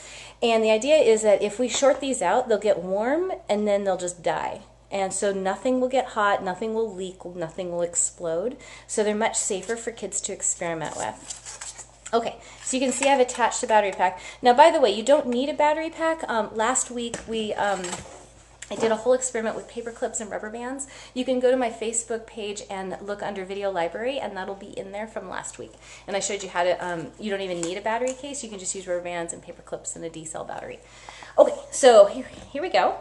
And 0.41 0.63
the 0.63 0.71
idea 0.71 0.95
is 0.95 1.21
that 1.21 1.41
if 1.41 1.59
we 1.59 1.67
short 1.67 1.99
these 1.99 2.21
out, 2.21 2.47
they'll 2.47 2.57
get 2.57 2.79
warm 2.79 3.31
and 3.47 3.67
then 3.67 3.83
they'll 3.83 3.97
just 3.97 4.23
die. 4.23 4.61
And 4.91 5.13
so 5.13 5.31
nothing 5.31 5.79
will 5.79 5.87
get 5.87 6.07
hot, 6.07 6.43
nothing 6.43 6.73
will 6.73 6.93
leak, 6.93 7.23
nothing 7.25 7.71
will 7.71 7.81
explode. 7.81 8.57
So 8.87 9.03
they're 9.03 9.15
much 9.15 9.37
safer 9.37 9.75
for 9.75 9.91
kids 9.91 10.19
to 10.21 10.33
experiment 10.33 10.95
with. 10.95 11.45
Okay, 12.11 12.37
so 12.63 12.75
you 12.75 12.81
can 12.81 12.91
see 12.91 13.07
I've 13.07 13.19
attached 13.19 13.61
a 13.61 13.67
battery 13.67 13.91
pack. 13.91 14.19
Now, 14.41 14.53
by 14.53 14.71
the 14.71 14.81
way, 14.81 14.89
you 14.91 15.03
don't 15.03 15.27
need 15.27 15.47
a 15.47 15.53
battery 15.53 15.91
pack. 15.91 16.27
Um, 16.27 16.49
last 16.55 16.89
week 16.89 17.17
we 17.27 17.53
um, 17.53 17.83
I 18.71 18.75
did 18.75 18.91
a 18.91 18.95
whole 18.95 19.13
experiment 19.13 19.55
with 19.55 19.67
paper 19.67 19.91
clips 19.91 20.19
and 20.19 20.29
rubber 20.29 20.49
bands. 20.49 20.87
You 21.15 21.25
can 21.25 21.39
go 21.39 21.49
to 21.49 21.57
my 21.57 21.69
Facebook 21.69 22.27
page 22.27 22.61
and 22.69 22.95
look 23.01 23.23
under 23.23 23.43
video 23.43 23.71
library 23.71 24.19
and 24.19 24.37
that'll 24.37 24.55
be 24.55 24.77
in 24.77 24.91
there 24.91 25.07
from 25.07 25.27
last 25.27 25.57
week. 25.57 25.73
And 26.05 26.15
I 26.15 26.19
showed 26.19 26.43
you 26.43 26.49
how 26.49 26.63
to, 26.63 26.85
um, 26.85 27.07
you 27.19 27.31
don't 27.31 27.41
even 27.41 27.61
need 27.61 27.77
a 27.77 27.81
battery 27.81 28.13
case. 28.13 28.43
You 28.43 28.49
can 28.49 28.59
just 28.59 28.75
use 28.75 28.85
rubber 28.85 29.03
bands 29.03 29.33
and 29.33 29.41
paper 29.41 29.63
clips 29.63 29.95
and 29.95 30.05
a 30.05 30.09
D-cell 30.09 30.45
battery. 30.45 30.79
Okay, 31.37 31.55
so 31.71 32.05
here, 32.05 32.27
here 32.51 32.61
we 32.61 32.69
go. 32.69 32.95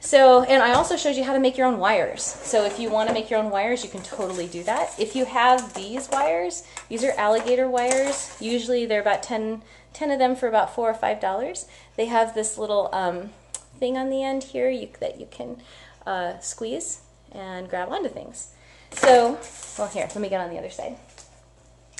So, 0.00 0.42
and 0.44 0.62
I 0.62 0.74
also 0.74 0.96
showed 0.96 1.16
you 1.16 1.24
how 1.24 1.32
to 1.32 1.40
make 1.40 1.58
your 1.58 1.66
own 1.66 1.78
wires. 1.78 2.22
So 2.22 2.64
if 2.64 2.78
you 2.78 2.88
want 2.88 3.08
to 3.08 3.14
make 3.14 3.30
your 3.30 3.40
own 3.40 3.50
wires, 3.50 3.82
you 3.82 3.90
can 3.90 4.02
totally 4.02 4.46
do 4.46 4.62
that. 4.62 4.94
If 4.98 5.16
you 5.16 5.24
have 5.24 5.74
these 5.74 6.08
wires, 6.08 6.62
these 6.88 7.02
are 7.02 7.12
alligator 7.12 7.68
wires. 7.68 8.36
Usually 8.40 8.86
they're 8.86 9.00
about 9.00 9.24
10, 9.24 9.62
10 9.92 10.10
of 10.10 10.18
them 10.18 10.36
for 10.36 10.48
about 10.48 10.74
4 10.74 10.90
or 10.90 10.94
$5. 10.94 11.66
They 11.96 12.06
have 12.06 12.34
this 12.34 12.56
little 12.56 12.90
um, 12.92 13.30
thing 13.78 13.96
on 13.96 14.08
the 14.08 14.22
end 14.22 14.44
here 14.44 14.70
you, 14.70 14.88
that 15.00 15.18
you 15.18 15.26
can 15.30 15.60
uh, 16.06 16.38
squeeze 16.38 17.00
and 17.32 17.68
grab 17.68 17.90
onto 17.90 18.08
things. 18.08 18.54
So, 18.92 19.38
well 19.78 19.88
here, 19.88 20.04
let 20.04 20.16
me 20.16 20.28
get 20.28 20.40
on 20.40 20.50
the 20.50 20.58
other 20.58 20.70
side. 20.70 20.96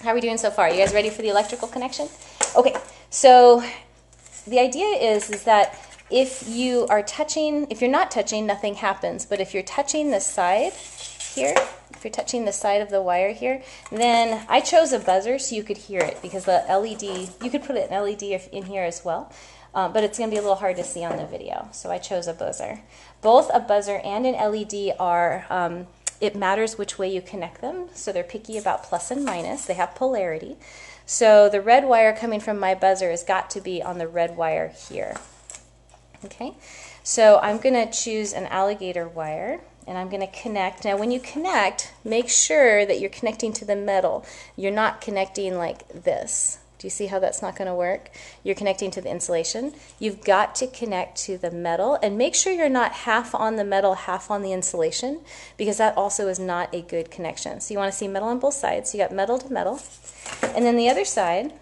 How 0.03 0.11
are 0.11 0.15
we 0.15 0.21
doing 0.21 0.39
so 0.39 0.51
far? 0.51 0.71
You 0.71 0.77
guys 0.77 0.95
ready 0.95 1.11
for 1.11 1.23
the 1.23 1.29
electrical 1.29 1.67
connection? 1.67 2.09
Okay, 2.57 2.77
so 3.11 3.63
the 4.47 4.61
idea 4.61 4.87
is, 4.87 5.29
is 5.31 5.43
that 5.43 5.79
if 6.11 6.49
you 6.49 6.87
are 6.89 7.03
touching, 7.03 7.67
if 7.71 7.81
you're 7.81 7.91
not 7.91 8.11
touching, 8.11 8.47
nothing 8.47 8.75
happens. 8.75 9.27
But 9.27 9.41
if 9.41 9.53
you're 9.55 9.63
touching 9.63 10.11
the 10.11 10.21
side 10.21 10.73
here, 10.73 11.55
if 11.91 12.05
you're 12.05 12.13
touching 12.13 12.45
the 12.45 12.53
side 12.53 12.81
of 12.81 12.91
the 12.91 13.03
wire 13.03 13.33
here, 13.33 13.63
then 13.91 14.45
I 14.49 14.61
chose 14.61 14.93
a 14.93 14.99
buzzer 14.99 15.39
so 15.39 15.55
you 15.55 15.63
could 15.63 15.77
hear 15.77 16.01
it 16.01 16.21
because 16.23 16.45
the 16.45 16.65
LED, 16.69 17.03
you 17.43 17.51
could 17.51 17.63
put 17.63 17.77
an 17.77 17.91
LED 17.91 18.23
in 18.53 18.65
here 18.65 18.85
as 18.85 19.05
well. 19.05 19.33
Uh, 19.75 19.89
but 19.89 20.03
it's 20.03 20.19
going 20.19 20.31
to 20.31 20.35
be 20.35 20.39
a 20.39 20.43
little 20.43 20.57
hard 20.57 20.77
to 20.77 20.83
see 20.83 21.05
on 21.05 21.19
the 21.19 21.27
video, 21.27 21.69
so 21.73 21.91
I 21.91 21.99
chose 21.99 22.27
a 22.27 22.33
buzzer. 22.33 22.81
Both 23.21 23.51
a 23.53 23.61
buzzer 23.61 24.01
and 24.03 24.25
an 24.25 24.33
LED 24.33 24.95
are, 24.99 25.45
um, 25.51 25.87
it 26.23 26.35
matters 26.35 26.79
which 26.79 26.99
way 26.99 27.13
you 27.13 27.21
connect 27.21 27.61
them, 27.61 27.89
so 27.93 28.11
they're 28.11 28.25
picky 28.25 28.57
about 28.57 28.83
plus 28.83 29.11
and 29.11 29.25
minus. 29.25 29.67
They 29.67 29.75
have 29.75 29.95
polarity. 29.95 30.57
So 31.05 31.49
the 31.51 31.61
red 31.61 31.85
wire 31.85 32.17
coming 32.17 32.41
from 32.41 32.59
my 32.59 32.75
buzzer 32.75 33.11
has 33.11 33.23
got 33.23 33.51
to 33.51 33.61
be 33.61 33.83
on 33.83 33.99
the 33.99 34.09
red 34.09 34.37
wire 34.37 34.69
here. 34.69 35.17
Okay, 36.25 36.55
so 37.05 37.39
I'm 37.43 37.59
going 37.59 37.75
to 37.75 37.91
choose 37.93 38.33
an 38.33 38.47
alligator 38.47 39.07
wire 39.07 39.61
and 39.87 39.97
I'm 39.97 40.09
going 40.09 40.21
to 40.21 40.41
connect. 40.43 40.85
Now 40.85 40.97
when 40.97 41.13
you 41.13 41.21
connect, 41.21 41.93
make 42.05 42.29
sure 42.29 42.85
that 42.85 42.99
you're 42.99 43.09
connecting 43.09 43.53
to 43.55 43.65
the 43.65 43.77
metal. 43.77 44.27
You're 44.57 44.73
not 44.73 45.01
connecting 45.01 45.57
like 45.57 45.87
this. 45.89 46.59
Do 46.79 46.87
you 46.87 46.91
see 46.91 47.07
how 47.07 47.21
that's 47.21 47.41
not 47.41 47.57
going 47.57 47.67
to 47.67 47.75
work? 47.75 48.11
You're 48.43 48.55
connecting 48.57 48.91
to 48.93 49.01
the 49.01 49.11
insulation. 49.11 49.75
You've 49.99 50.25
got 50.25 50.55
to 50.57 50.67
connect 50.67 51.19
to 51.23 51.39
the 51.39 51.51
metal 51.51 51.99
and 52.03 52.19
make 52.19 52.35
sure 52.35 52.53
you're 52.53 52.69
not 52.69 52.93
half 52.93 53.35
on 53.35 53.57
the 53.57 53.65
metal, 53.65 53.95
half 53.95 54.31
on 54.31 54.43
the 54.43 54.53
insulation 54.53 55.21
because 55.57 55.79
that 55.79 55.97
also 55.97 56.29
is 56.29 56.39
not 56.39 56.73
a 56.75 56.83
good 56.83 57.13
connection. 57.13 57.61
So 57.61 57.75
you 57.75 57.79
want 57.79 57.93
to 57.93 57.99
see 57.99 58.09
metal 58.09 58.29
on 58.29 58.41
both 58.41 58.55
sides. 58.55 58.91
So 58.91 58.99
you 58.99 59.05
got 59.05 59.15
metal 59.15 59.39
to 59.39 59.53
metal. 59.53 59.81
And 60.43 60.65
then 60.65 60.77
the 60.77 60.89
other 60.89 61.05
side, 61.05 61.53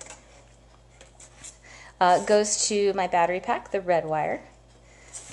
uh, 2.00 2.24
goes 2.24 2.68
to 2.68 2.92
my 2.92 3.06
battery 3.06 3.40
pack, 3.40 3.70
the 3.70 3.80
red 3.80 4.04
wire. 4.04 4.42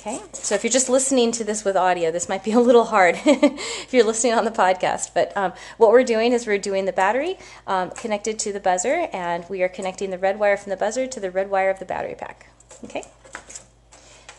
Okay, 0.06 0.20
so 0.34 0.54
if 0.54 0.66
you're 0.66 0.72
just 0.72 0.90
listening 0.90 1.32
to 1.32 1.46
this 1.46 1.64
with 1.64 1.78
audio, 1.78 2.12
this 2.12 2.28
might 2.28 2.44
be 2.44 2.52
a 2.52 2.60
little 2.60 2.84
hard 2.84 3.16
if 3.26 3.94
you're 3.94 4.04
listening 4.04 4.34
on 4.34 4.44
the 4.44 4.52
podcast. 4.52 5.12
But 5.14 5.36
um, 5.38 5.54
what 5.78 5.92
we're 5.92 6.04
doing 6.04 6.34
is 6.34 6.46
we're 6.46 6.58
doing 6.58 6.84
the 6.84 6.92
battery 6.92 7.38
um, 7.68 7.90
connected 7.92 8.38
to 8.40 8.52
the 8.52 8.60
buzzer, 8.60 9.08
and 9.14 9.46
we 9.50 9.64
are 9.64 9.70
connecting 9.70 10.10
the 10.10 10.18
red 10.18 10.40
wire 10.40 10.58
from 10.58 10.72
the 10.72 10.78
buzzer 10.78 11.08
to 11.08 11.20
the 11.22 11.32
red 11.32 11.50
wire 11.50 11.70
of 11.70 11.80
the 11.80 11.86
battery 11.86 12.16
pack. 12.16 12.50
Okay, 12.84 13.04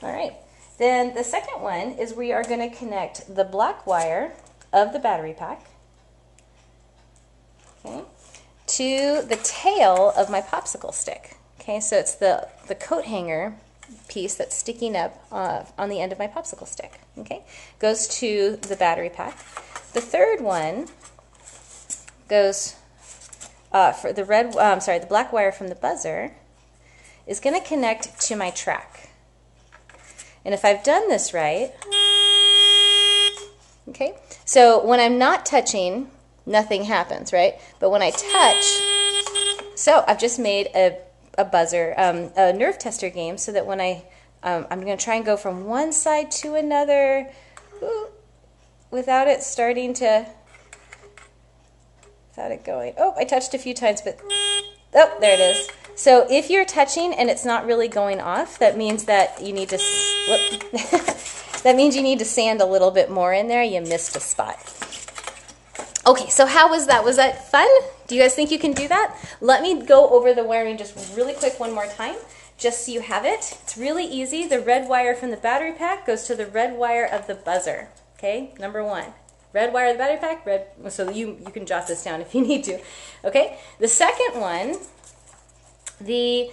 all 0.02 0.12
right. 0.12 0.34
Then 0.76 1.14
the 1.14 1.24
second 1.24 1.62
one 1.62 1.92
is 1.92 2.12
we 2.12 2.30
are 2.30 2.42
going 2.42 2.68
to 2.68 2.76
connect 2.76 3.34
the 3.34 3.44
black 3.44 3.86
wire 3.86 4.34
of 4.70 4.92
the 4.92 4.98
battery 4.98 5.32
pack 5.32 5.70
okay, 7.84 8.02
to 8.66 9.22
the 9.22 9.38
tail 9.42 10.12
of 10.16 10.28
my 10.28 10.42
popsicle 10.42 10.92
stick. 10.92 11.36
Okay, 11.60 11.80
so 11.80 11.96
it's 11.96 12.14
the, 12.14 12.48
the 12.68 12.74
coat 12.74 13.06
hanger 13.06 13.56
piece 14.08 14.34
that's 14.34 14.56
sticking 14.56 14.96
up 14.96 15.24
uh, 15.32 15.64
on 15.78 15.88
the 15.88 16.00
end 16.00 16.12
of 16.12 16.18
my 16.18 16.26
popsicle 16.26 16.66
stick. 16.66 17.00
Okay, 17.18 17.44
goes 17.78 18.06
to 18.18 18.56
the 18.56 18.76
battery 18.76 19.10
pack. 19.10 19.36
The 19.92 20.00
third 20.00 20.40
one 20.40 20.88
goes 22.28 22.76
uh, 23.72 23.92
for 23.92 24.12
the 24.12 24.24
red. 24.24 24.56
Uh, 24.56 24.60
I'm 24.60 24.80
sorry, 24.80 24.98
the 24.98 25.06
black 25.06 25.32
wire 25.32 25.52
from 25.52 25.68
the 25.68 25.74
buzzer 25.74 26.34
is 27.26 27.40
going 27.40 27.58
to 27.58 27.66
connect 27.66 28.20
to 28.22 28.36
my 28.36 28.50
track. 28.50 29.10
And 30.44 30.52
if 30.52 30.64
I've 30.64 30.84
done 30.84 31.08
this 31.08 31.32
right, 31.32 31.72
okay, 33.88 34.14
so 34.44 34.84
when 34.84 35.00
I'm 35.00 35.18
not 35.18 35.46
touching, 35.46 36.10
nothing 36.44 36.84
happens, 36.84 37.32
right? 37.32 37.54
But 37.80 37.90
when 37.90 38.02
I 38.02 38.10
touch, 38.10 39.78
so 39.78 40.04
I've 40.06 40.18
just 40.18 40.38
made 40.38 40.68
a 40.74 40.98
a 41.36 41.44
buzzer, 41.44 41.94
um, 41.96 42.30
a 42.36 42.52
nerve 42.52 42.78
tester 42.78 43.10
game, 43.10 43.38
so 43.38 43.52
that 43.52 43.66
when 43.66 43.80
I, 43.80 44.04
um, 44.42 44.66
I'm 44.70 44.80
going 44.80 44.96
to 44.96 45.02
try 45.02 45.16
and 45.16 45.24
go 45.24 45.36
from 45.36 45.64
one 45.64 45.92
side 45.92 46.30
to 46.32 46.54
another 46.54 47.30
without 48.90 49.28
it 49.28 49.42
starting 49.42 49.94
to, 49.94 50.26
without 52.30 52.52
it 52.52 52.64
going. 52.64 52.94
Oh, 52.96 53.14
I 53.16 53.24
touched 53.24 53.54
a 53.54 53.58
few 53.58 53.74
times, 53.74 54.00
but, 54.00 54.20
oh, 54.94 55.16
there 55.20 55.34
it 55.34 55.40
is. 55.40 55.70
So 55.96 56.26
if 56.28 56.50
you're 56.50 56.64
touching 56.64 57.14
and 57.14 57.30
it's 57.30 57.44
not 57.44 57.66
really 57.66 57.88
going 57.88 58.20
off, 58.20 58.58
that 58.58 58.76
means 58.76 59.04
that 59.04 59.40
you 59.42 59.52
need 59.52 59.68
to, 59.68 59.76
that 61.62 61.74
means 61.76 61.94
you 61.94 62.02
need 62.02 62.18
to 62.18 62.24
sand 62.24 62.60
a 62.60 62.66
little 62.66 62.90
bit 62.90 63.10
more 63.10 63.32
in 63.32 63.48
there. 63.48 63.62
You 63.62 63.80
missed 63.80 64.16
a 64.16 64.20
spot. 64.20 64.56
Okay, 66.06 66.28
so 66.28 66.46
how 66.46 66.68
was 66.68 66.86
that? 66.86 67.04
Was 67.04 67.16
that 67.16 67.50
fun? 67.50 67.68
Do 68.06 68.14
you 68.14 68.20
guys 68.20 68.34
think 68.34 68.50
you 68.50 68.58
can 68.58 68.72
do 68.72 68.86
that? 68.88 69.16
Let 69.40 69.62
me 69.62 69.82
go 69.82 70.10
over 70.10 70.34
the 70.34 70.44
wiring 70.44 70.76
just 70.76 71.16
really 71.16 71.32
quick 71.32 71.58
one 71.58 71.72
more 71.72 71.86
time, 71.86 72.16
just 72.58 72.84
so 72.84 72.92
you 72.92 73.00
have 73.00 73.24
it. 73.24 73.58
It's 73.62 73.76
really 73.78 74.04
easy. 74.04 74.46
The 74.46 74.60
red 74.60 74.88
wire 74.88 75.14
from 75.14 75.30
the 75.30 75.36
battery 75.38 75.72
pack 75.72 76.06
goes 76.06 76.24
to 76.24 76.34
the 76.34 76.46
red 76.46 76.76
wire 76.76 77.06
of 77.06 77.26
the 77.26 77.34
buzzer. 77.34 77.88
Okay, 78.18 78.52
number 78.58 78.84
one. 78.84 79.06
Red 79.54 79.72
wire 79.72 79.86
of 79.86 79.94
the 79.94 79.98
battery 79.98 80.18
pack, 80.18 80.44
red, 80.44 80.66
so 80.88 81.10
you, 81.10 81.38
you 81.46 81.52
can 81.52 81.64
jot 81.64 81.86
this 81.86 82.04
down 82.04 82.20
if 82.22 82.34
you 82.34 82.42
need 82.42 82.64
to. 82.64 82.78
Okay, 83.24 83.58
the 83.78 83.88
second 83.88 84.40
one, 84.40 84.76
the 86.00 86.50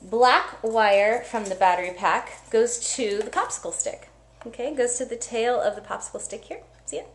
black 0.00 0.62
wire 0.62 1.22
from 1.22 1.44
the 1.46 1.54
battery 1.54 1.92
pack 1.94 2.50
goes 2.50 2.94
to 2.94 3.18
the 3.18 3.30
popsicle 3.30 3.72
stick. 3.72 4.08
Okay, 4.46 4.74
goes 4.74 4.96
to 4.96 5.04
the 5.04 5.16
tail 5.16 5.60
of 5.60 5.74
the 5.74 5.82
popsicle 5.82 6.20
stick 6.20 6.44
here. 6.44 6.60
See 6.86 6.96
it? 6.96 7.08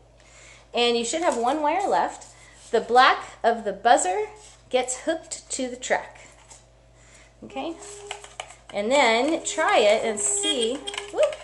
And 0.74 0.96
you 0.96 1.04
should 1.04 1.22
have 1.22 1.38
one 1.38 1.62
wire 1.62 1.88
left. 1.88 2.35
The 2.76 2.82
black 2.82 3.38
of 3.42 3.64
the 3.64 3.72
buzzer 3.72 4.26
gets 4.70 5.06
hooked 5.06 5.50
to 5.52 5.70
the 5.70 5.78
track. 5.78 6.28
Okay? 7.46 7.74
And 8.74 8.92
then 8.92 9.46
try 9.46 9.78
it 9.78 10.04
and 10.04 10.20
see, 10.20 10.76
whoop, 11.14 11.36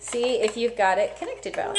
see 0.00 0.42
if 0.42 0.54
you've 0.54 0.76
got 0.76 0.98
it 0.98 1.16
connected 1.16 1.56
well. 1.56 1.74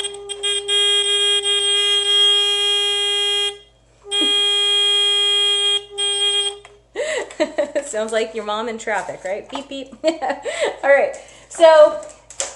Sounds 7.83 8.11
like 8.11 8.33
your 8.33 8.45
mom 8.45 8.67
in 8.67 8.79
traffic, 8.79 9.23
right? 9.23 9.47
Beep, 9.47 9.69
beep. 9.69 9.93
All 10.03 10.89
right. 10.89 11.15
So 11.49 12.03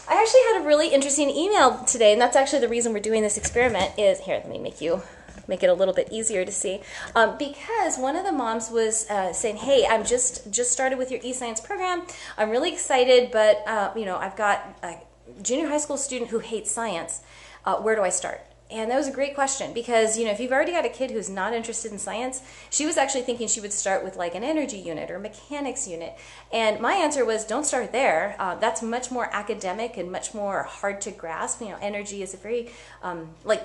I 0.10 0.20
actually 0.20 0.42
had 0.54 0.64
a 0.64 0.66
really 0.66 0.88
interesting 0.88 1.30
email 1.30 1.84
today, 1.84 2.14
and 2.14 2.20
that's 2.20 2.36
actually 2.36 2.62
the 2.62 2.70
reason 2.70 2.94
we're 2.94 3.00
doing 3.00 3.22
this 3.22 3.38
experiment. 3.38 3.92
Is 4.00 4.22
here, 4.22 4.38
let 4.38 4.50
me 4.50 4.58
make 4.58 4.82
you 4.82 5.04
make 5.48 5.64
it 5.64 5.68
a 5.68 5.74
little 5.74 5.94
bit 5.94 6.10
easier 6.12 6.46
to 6.46 6.52
see, 6.52 6.82
um, 7.16 7.38
because 7.38 7.98
one 7.98 8.16
of 8.16 8.26
the 8.26 8.32
moms 8.32 8.70
was 8.70 9.10
uh, 9.10 9.34
saying, 9.34 9.58
"Hey, 9.58 9.86
I'm 9.90 10.06
just 10.06 10.52
just 10.52 10.72
started 10.72 10.98
with 10.98 11.12
your 11.12 11.20
eScience 11.22 11.64
program. 11.64 12.04
I'm 12.38 12.50
really 12.50 12.72
excited, 12.72 13.32
but 13.32 13.64
uh, 13.68 13.92
you 13.96 14.06
know, 14.06 14.18
I've 14.18 14.36
got 14.36 14.78
a 14.84 14.96
junior 15.42 15.68
high 15.68 15.78
school 15.78 15.98
student 15.98 16.32
who 16.32 16.40
hates 16.40 16.72
science. 16.72 17.22
Uh, 17.66 17.78
where 17.78 17.96
do 17.96 18.02
I 18.02 18.10
start?" 18.10 18.42
And 18.74 18.90
that 18.90 18.98
was 18.98 19.08
a 19.08 19.12
great 19.12 19.36
question 19.36 19.72
because, 19.72 20.18
you 20.18 20.26
know, 20.26 20.32
if 20.32 20.40
you've 20.40 20.52
already 20.52 20.72
got 20.72 20.84
a 20.84 20.90
kid 20.90 21.12
who's 21.12 21.30
not 21.30 21.54
interested 21.54 21.92
in 21.92 22.00
science, 22.00 22.42
she 22.72 22.88
was 22.88 22.98
actually 22.98 23.22
thinking 23.22 23.48
she 23.48 23.62
would 23.62 23.72
start 23.72 24.04
with 24.04 24.16
like 24.16 24.34
an 24.34 24.44
energy 24.44 24.80
unit 24.80 25.12
or 25.12 25.20
mechanics 25.20 25.88
unit. 25.88 26.18
And 26.52 26.80
my 26.80 26.94
answer 26.94 27.24
was 27.24 27.46
don't 27.46 27.66
start 27.66 27.92
there. 27.92 28.36
Uh, 28.40 28.56
that's 28.56 28.82
much 28.82 29.12
more 29.12 29.30
academic 29.32 29.96
and 29.98 30.12
much 30.12 30.34
more 30.34 30.64
hard 30.64 31.02
to 31.02 31.12
grasp. 31.12 31.62
You 31.62 31.70
know, 31.70 31.78
energy 31.82 32.24
is 32.24 32.34
a 32.34 32.38
very, 32.38 32.72
um, 33.04 33.36
like, 33.44 33.62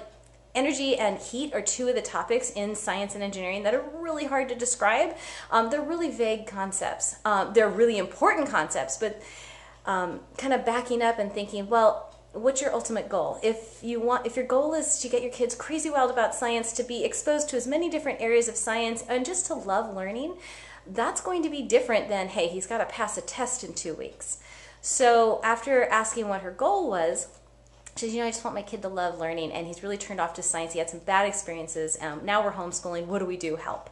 energy 0.58 0.96
and 0.96 1.18
heat 1.18 1.54
are 1.54 1.62
two 1.62 1.88
of 1.88 1.94
the 1.94 2.02
topics 2.02 2.50
in 2.50 2.74
science 2.74 3.14
and 3.14 3.22
engineering 3.22 3.62
that 3.62 3.74
are 3.74 3.84
really 3.94 4.24
hard 4.24 4.48
to 4.48 4.56
describe. 4.56 5.16
Um, 5.52 5.70
they're 5.70 5.80
really 5.80 6.10
vague 6.10 6.46
concepts. 6.46 7.16
Um, 7.24 7.52
they're 7.54 7.68
really 7.68 7.96
important 7.96 8.48
concepts, 8.48 8.96
but 8.96 9.22
um, 9.86 10.20
kind 10.36 10.52
of 10.52 10.66
backing 10.66 11.00
up 11.00 11.20
and 11.20 11.32
thinking, 11.32 11.68
well, 11.68 12.08
what's 12.32 12.60
your 12.60 12.72
ultimate 12.74 13.08
goal 13.08 13.40
if 13.42 13.78
you 13.82 13.98
want 13.98 14.26
if 14.26 14.36
your 14.36 14.44
goal 14.44 14.74
is 14.74 14.98
to 14.98 15.08
get 15.08 15.22
your 15.22 15.30
kids 15.32 15.54
crazy 15.54 15.88
wild 15.88 16.10
about 16.10 16.34
science 16.34 16.72
to 16.72 16.82
be 16.82 17.02
exposed 17.02 17.48
to 17.48 17.56
as 17.56 17.66
many 17.66 17.88
different 17.88 18.20
areas 18.20 18.48
of 18.48 18.54
science 18.54 19.02
and 19.08 19.24
just 19.24 19.46
to 19.46 19.54
love 19.54 19.96
learning 19.96 20.34
that's 20.86 21.22
going 21.22 21.42
to 21.42 21.48
be 21.48 21.62
different 21.62 22.08
than 22.08 22.28
hey 22.28 22.46
he's 22.46 22.66
got 22.66 22.78
to 22.78 22.84
pass 22.84 23.16
a 23.16 23.22
test 23.22 23.64
in 23.64 23.72
two 23.72 23.94
weeks 23.94 24.38
so 24.82 25.40
after 25.42 25.84
asking 25.86 26.28
what 26.28 26.42
her 26.42 26.50
goal 26.50 26.88
was 26.90 27.28
she 27.98 28.06
said, 28.06 28.14
you 28.14 28.20
know, 28.20 28.26
I 28.26 28.30
just 28.30 28.44
want 28.44 28.54
my 28.54 28.62
kid 28.62 28.82
to 28.82 28.88
love 28.88 29.18
learning, 29.18 29.52
and 29.52 29.66
he's 29.66 29.82
really 29.82 29.98
turned 29.98 30.20
off 30.20 30.34
to 30.34 30.42
science. 30.42 30.72
He 30.72 30.78
had 30.78 30.88
some 30.88 31.00
bad 31.00 31.26
experiences. 31.26 31.98
Um, 32.00 32.24
now 32.24 32.44
we're 32.44 32.52
homeschooling. 32.52 33.06
What 33.06 33.18
do 33.18 33.26
we 33.26 33.36
do? 33.36 33.56
Help. 33.56 33.90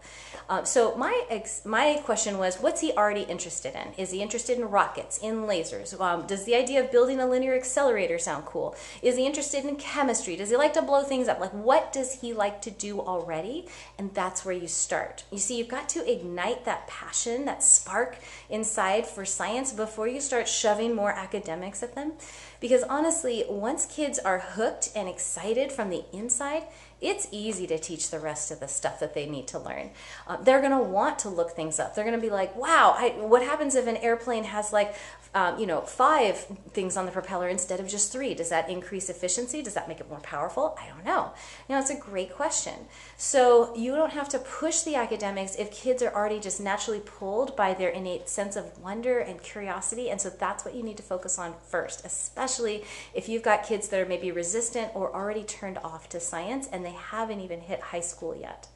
Um, 0.48 0.64
so 0.64 0.94
my 0.96 1.24
ex- 1.28 1.64
my 1.64 2.00
question 2.04 2.38
was, 2.38 2.58
what's 2.58 2.80
he 2.80 2.92
already 2.92 3.22
interested 3.22 3.74
in? 3.74 3.94
Is 4.00 4.12
he 4.12 4.22
interested 4.22 4.58
in 4.58 4.66
rockets, 4.66 5.18
in 5.18 5.42
lasers? 5.42 5.98
Um, 6.00 6.24
does 6.28 6.44
the 6.44 6.54
idea 6.54 6.84
of 6.84 6.92
building 6.92 7.18
a 7.18 7.26
linear 7.26 7.56
accelerator 7.56 8.16
sound 8.18 8.44
cool? 8.44 8.76
Is 9.02 9.16
he 9.16 9.26
interested 9.26 9.64
in 9.64 9.74
chemistry? 9.74 10.36
Does 10.36 10.50
he 10.50 10.56
like 10.56 10.72
to 10.74 10.82
blow 10.82 11.02
things 11.02 11.26
up? 11.26 11.40
Like, 11.40 11.52
what 11.52 11.92
does 11.92 12.20
he 12.20 12.32
like 12.32 12.62
to 12.62 12.70
do 12.70 13.00
already? 13.00 13.66
And 13.98 14.14
that's 14.14 14.44
where 14.44 14.54
you 14.54 14.68
start. 14.68 15.24
You 15.32 15.38
see, 15.38 15.58
you've 15.58 15.66
got 15.66 15.88
to 15.90 16.08
ignite 16.08 16.64
that 16.64 16.86
passion, 16.86 17.44
that 17.46 17.64
spark 17.64 18.16
inside 18.48 19.04
for 19.04 19.24
science 19.24 19.72
before 19.72 20.06
you 20.06 20.20
start 20.20 20.46
shoving 20.46 20.94
more 20.94 21.10
academics 21.10 21.82
at 21.82 21.96
them. 21.96 22.12
Because 22.60 22.84
honestly, 22.84 23.44
once 23.48 23.84
kids 23.96 24.18
are 24.18 24.40
hooked 24.40 24.90
and 24.94 25.08
excited 25.08 25.72
from 25.72 25.88
the 25.88 26.04
inside, 26.12 26.64
it's 27.00 27.28
easy 27.30 27.66
to 27.66 27.78
teach 27.78 28.10
the 28.10 28.20
rest 28.20 28.50
of 28.50 28.60
the 28.60 28.68
stuff 28.68 29.00
that 29.00 29.14
they 29.14 29.24
need 29.24 29.46
to 29.46 29.58
learn. 29.58 29.88
Uh, 30.26 30.36
they're 30.36 30.60
going 30.60 30.72
to 30.72 30.78
want 30.78 31.18
to 31.18 31.30
look 31.30 31.52
things 31.52 31.80
up. 31.80 31.94
They're 31.94 32.04
going 32.04 32.14
to 32.14 32.20
be 32.20 32.28
like, 32.28 32.54
wow, 32.56 32.94
I, 32.94 33.10
what 33.12 33.42
happens 33.42 33.74
if 33.74 33.86
an 33.86 33.96
airplane 33.96 34.44
has 34.44 34.70
like, 34.70 34.94
um, 35.36 35.58
you 35.58 35.66
know, 35.66 35.82
five 35.82 36.38
things 36.72 36.96
on 36.96 37.04
the 37.04 37.12
propeller 37.12 37.46
instead 37.46 37.78
of 37.78 37.86
just 37.86 38.10
three? 38.10 38.32
Does 38.32 38.48
that 38.48 38.70
increase 38.70 39.10
efficiency? 39.10 39.60
Does 39.60 39.74
that 39.74 39.86
make 39.86 40.00
it 40.00 40.08
more 40.08 40.20
powerful? 40.20 40.74
I 40.80 40.88
don't 40.88 41.04
know. 41.04 41.30
You 41.68 41.74
know, 41.74 41.80
it's 41.82 41.90
a 41.90 41.94
great 41.94 42.32
question. 42.32 42.72
So 43.18 43.76
you 43.76 43.94
don't 43.94 44.14
have 44.14 44.30
to 44.30 44.38
push 44.38 44.80
the 44.80 44.94
academics 44.94 45.54
if 45.56 45.70
kids 45.70 46.02
are 46.02 46.10
already 46.14 46.40
just 46.40 46.58
naturally 46.58 47.00
pulled 47.00 47.54
by 47.54 47.74
their 47.74 47.90
innate 47.90 48.30
sense 48.30 48.56
of 48.56 48.78
wonder 48.78 49.18
and 49.18 49.42
curiosity. 49.42 50.08
And 50.08 50.18
so 50.18 50.30
that's 50.30 50.64
what 50.64 50.74
you 50.74 50.82
need 50.82 50.96
to 50.96 51.02
focus 51.02 51.38
on 51.38 51.54
first, 51.68 52.06
especially 52.06 52.84
if 53.12 53.28
you've 53.28 53.42
got 53.42 53.62
kids 53.62 53.88
that 53.88 54.00
are 54.00 54.06
maybe 54.06 54.32
resistant 54.32 54.90
or 54.94 55.14
already 55.14 55.44
turned 55.44 55.76
off 55.84 56.08
to 56.08 56.18
science 56.18 56.66
and 56.72 56.82
they 56.82 56.92
haven't 56.94 57.40
even 57.40 57.60
hit 57.60 57.80
high 57.80 58.00
school 58.00 58.34
yet. 58.34 58.68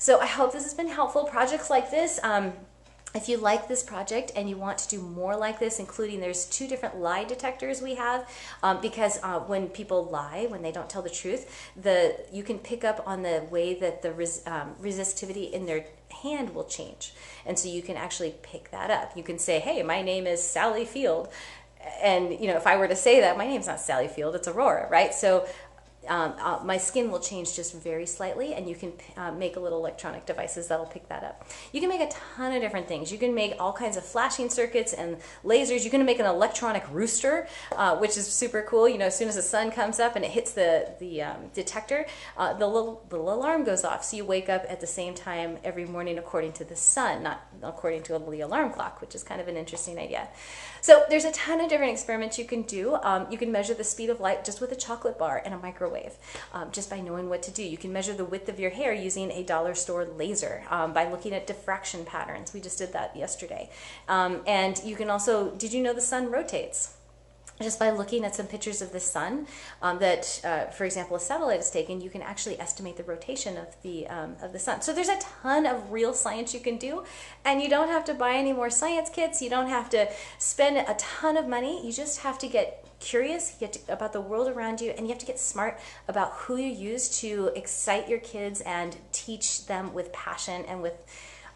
So 0.00 0.18
I 0.18 0.26
hope 0.26 0.52
this 0.52 0.64
has 0.64 0.74
been 0.74 0.88
helpful. 0.88 1.22
Projects 1.26 1.70
like 1.70 1.92
this, 1.92 2.18
um, 2.24 2.54
if 3.14 3.28
you 3.28 3.36
like 3.36 3.68
this 3.68 3.82
project 3.82 4.32
and 4.34 4.48
you 4.48 4.56
want 4.56 4.78
to 4.78 4.88
do 4.88 5.00
more 5.00 5.36
like 5.36 5.58
this, 5.58 5.78
including 5.78 6.20
there's 6.20 6.46
two 6.46 6.66
different 6.66 6.98
lie 6.98 7.24
detectors 7.24 7.82
we 7.82 7.94
have, 7.94 8.28
um, 8.62 8.80
because 8.80 9.18
uh, 9.22 9.40
when 9.40 9.68
people 9.68 10.04
lie, 10.04 10.46
when 10.48 10.62
they 10.62 10.72
don't 10.72 10.88
tell 10.88 11.02
the 11.02 11.10
truth, 11.10 11.70
the 11.76 12.16
you 12.32 12.42
can 12.42 12.58
pick 12.58 12.84
up 12.84 13.02
on 13.06 13.22
the 13.22 13.46
way 13.50 13.74
that 13.74 14.02
the 14.02 14.12
res, 14.12 14.42
um, 14.46 14.74
resistivity 14.80 15.50
in 15.50 15.66
their 15.66 15.84
hand 16.22 16.54
will 16.54 16.64
change, 16.64 17.12
and 17.44 17.58
so 17.58 17.68
you 17.68 17.82
can 17.82 17.96
actually 17.96 18.34
pick 18.42 18.70
that 18.70 18.90
up. 18.90 19.16
You 19.16 19.22
can 19.22 19.38
say, 19.38 19.60
"Hey, 19.60 19.82
my 19.82 20.02
name 20.02 20.26
is 20.26 20.42
Sally 20.42 20.84
Field," 20.84 21.28
and 22.00 22.32
you 22.40 22.46
know 22.46 22.56
if 22.56 22.66
I 22.66 22.76
were 22.76 22.88
to 22.88 22.96
say 22.96 23.20
that, 23.20 23.36
my 23.36 23.46
name's 23.46 23.66
not 23.66 23.80
Sally 23.80 24.08
Field, 24.08 24.34
it's 24.34 24.48
Aurora, 24.48 24.88
right? 24.90 25.12
So 25.12 25.46
um, 26.08 26.34
uh, 26.38 26.60
my 26.64 26.78
skin 26.78 27.10
will 27.10 27.20
change 27.20 27.54
just 27.54 27.74
very 27.74 28.06
slightly 28.06 28.54
and 28.54 28.68
you 28.68 28.74
can 28.74 28.92
uh, 29.16 29.30
make 29.32 29.56
little 29.56 29.78
electronic 29.78 30.26
devices 30.26 30.68
that'll 30.68 30.86
pick 30.86 31.08
that 31.08 31.22
up. 31.22 31.46
You 31.72 31.80
can 31.80 31.88
make 31.88 32.00
a 32.00 32.08
ton 32.08 32.52
of 32.52 32.60
different 32.60 32.88
things. 32.88 33.12
You 33.12 33.18
can 33.18 33.34
make 33.34 33.54
all 33.60 33.72
kinds 33.72 33.96
of 33.96 34.04
flashing 34.04 34.50
circuits 34.50 34.92
and 34.92 35.18
lasers. 35.44 35.84
You 35.84 35.90
can 35.90 36.04
make 36.04 36.18
an 36.18 36.26
electronic 36.26 36.84
rooster, 36.90 37.46
uh, 37.76 37.96
which 37.96 38.16
is 38.16 38.26
super 38.26 38.62
cool. 38.62 38.88
You 38.88 38.98
know, 38.98 39.06
as 39.06 39.16
soon 39.16 39.28
as 39.28 39.36
the 39.36 39.42
sun 39.42 39.70
comes 39.70 40.00
up 40.00 40.16
and 40.16 40.24
it 40.24 40.30
hits 40.30 40.52
the, 40.52 40.94
the 40.98 41.22
um, 41.22 41.50
detector, 41.54 42.06
uh, 42.36 42.54
the, 42.54 42.66
little, 42.66 43.04
the 43.08 43.16
little 43.16 43.34
alarm 43.34 43.64
goes 43.64 43.84
off. 43.84 44.04
So 44.04 44.16
you 44.16 44.24
wake 44.24 44.48
up 44.48 44.64
at 44.68 44.80
the 44.80 44.86
same 44.86 45.14
time 45.14 45.58
every 45.64 45.84
morning 45.84 46.18
according 46.18 46.52
to 46.54 46.64
the 46.64 46.76
sun, 46.76 47.22
not 47.22 47.46
according 47.62 48.02
to 48.04 48.18
the 48.18 48.40
alarm 48.40 48.72
clock, 48.72 49.00
which 49.00 49.14
is 49.14 49.22
kind 49.22 49.40
of 49.40 49.48
an 49.48 49.56
interesting 49.56 49.98
idea. 49.98 50.28
So 50.80 51.04
there's 51.08 51.24
a 51.24 51.32
ton 51.32 51.60
of 51.60 51.68
different 51.68 51.92
experiments 51.92 52.38
you 52.38 52.44
can 52.44 52.62
do. 52.62 52.96
Um, 52.96 53.26
you 53.30 53.38
can 53.38 53.52
measure 53.52 53.74
the 53.74 53.84
speed 53.84 54.10
of 54.10 54.20
light 54.20 54.44
just 54.44 54.60
with 54.60 54.72
a 54.72 54.76
chocolate 54.76 55.18
bar 55.18 55.40
and 55.44 55.54
a 55.54 55.58
microwave, 55.58 55.91
um, 56.52 56.70
just 56.72 56.90
by 56.90 57.00
knowing 57.00 57.28
what 57.28 57.42
to 57.44 57.50
do. 57.50 57.62
You 57.62 57.78
can 57.78 57.92
measure 57.92 58.14
the 58.14 58.24
width 58.24 58.48
of 58.48 58.58
your 58.58 58.70
hair 58.70 58.92
using 58.92 59.30
a 59.30 59.42
dollar 59.42 59.74
store 59.74 60.04
laser 60.04 60.64
um, 60.70 60.92
by 60.92 61.10
looking 61.10 61.32
at 61.32 61.46
diffraction 61.46 62.04
patterns. 62.04 62.52
We 62.52 62.60
just 62.60 62.78
did 62.78 62.92
that 62.92 63.16
yesterday. 63.16 63.70
Um, 64.08 64.40
and 64.46 64.80
you 64.84 64.96
can 64.96 65.10
also, 65.10 65.50
did 65.50 65.72
you 65.72 65.82
know 65.82 65.92
the 65.92 66.00
sun 66.00 66.30
rotates? 66.30 66.94
just 67.60 67.78
by 67.78 67.90
looking 67.90 68.24
at 68.24 68.34
some 68.34 68.46
pictures 68.46 68.82
of 68.82 68.92
the 68.92 69.00
sun 69.00 69.46
um, 69.82 69.98
that, 69.98 70.40
uh, 70.44 70.66
for 70.66 70.84
example, 70.84 71.16
a 71.16 71.20
satellite 71.20 71.60
is 71.60 71.70
taken, 71.70 72.00
you 72.00 72.10
can 72.10 72.22
actually 72.22 72.58
estimate 72.58 72.96
the 72.96 73.04
rotation 73.04 73.56
of 73.56 73.68
the, 73.82 74.06
um, 74.08 74.36
of 74.42 74.52
the 74.52 74.58
sun. 74.58 74.82
So 74.82 74.92
there's 74.92 75.08
a 75.08 75.18
ton 75.18 75.66
of 75.66 75.92
real 75.92 76.12
science 76.12 76.52
you 76.54 76.60
can 76.60 76.76
do, 76.76 77.04
and 77.44 77.62
you 77.62 77.68
don't 77.68 77.88
have 77.88 78.04
to 78.06 78.14
buy 78.14 78.34
any 78.34 78.52
more 78.52 78.70
science 78.70 79.10
kits. 79.10 79.40
You 79.40 79.50
don't 79.50 79.68
have 79.68 79.88
to 79.90 80.08
spend 80.38 80.76
a 80.76 80.94
ton 80.94 81.36
of 81.36 81.46
money. 81.46 81.84
You 81.86 81.92
just 81.92 82.20
have 82.20 82.38
to 82.40 82.48
get 82.48 82.84
curious 83.02 83.54
to, 83.54 83.78
about 83.88 84.12
the 84.12 84.20
world 84.20 84.48
around 84.48 84.80
you, 84.80 84.92
and 84.92 85.06
you 85.06 85.08
have 85.08 85.18
to 85.18 85.26
get 85.26 85.38
smart 85.38 85.78
about 86.08 86.32
who 86.32 86.56
you 86.56 86.70
use 86.70 87.20
to 87.20 87.50
excite 87.56 88.08
your 88.08 88.20
kids 88.20 88.60
and 88.62 88.96
teach 89.12 89.66
them 89.66 89.92
with 89.92 90.12
passion 90.12 90.64
and 90.66 90.80
with 90.80 91.04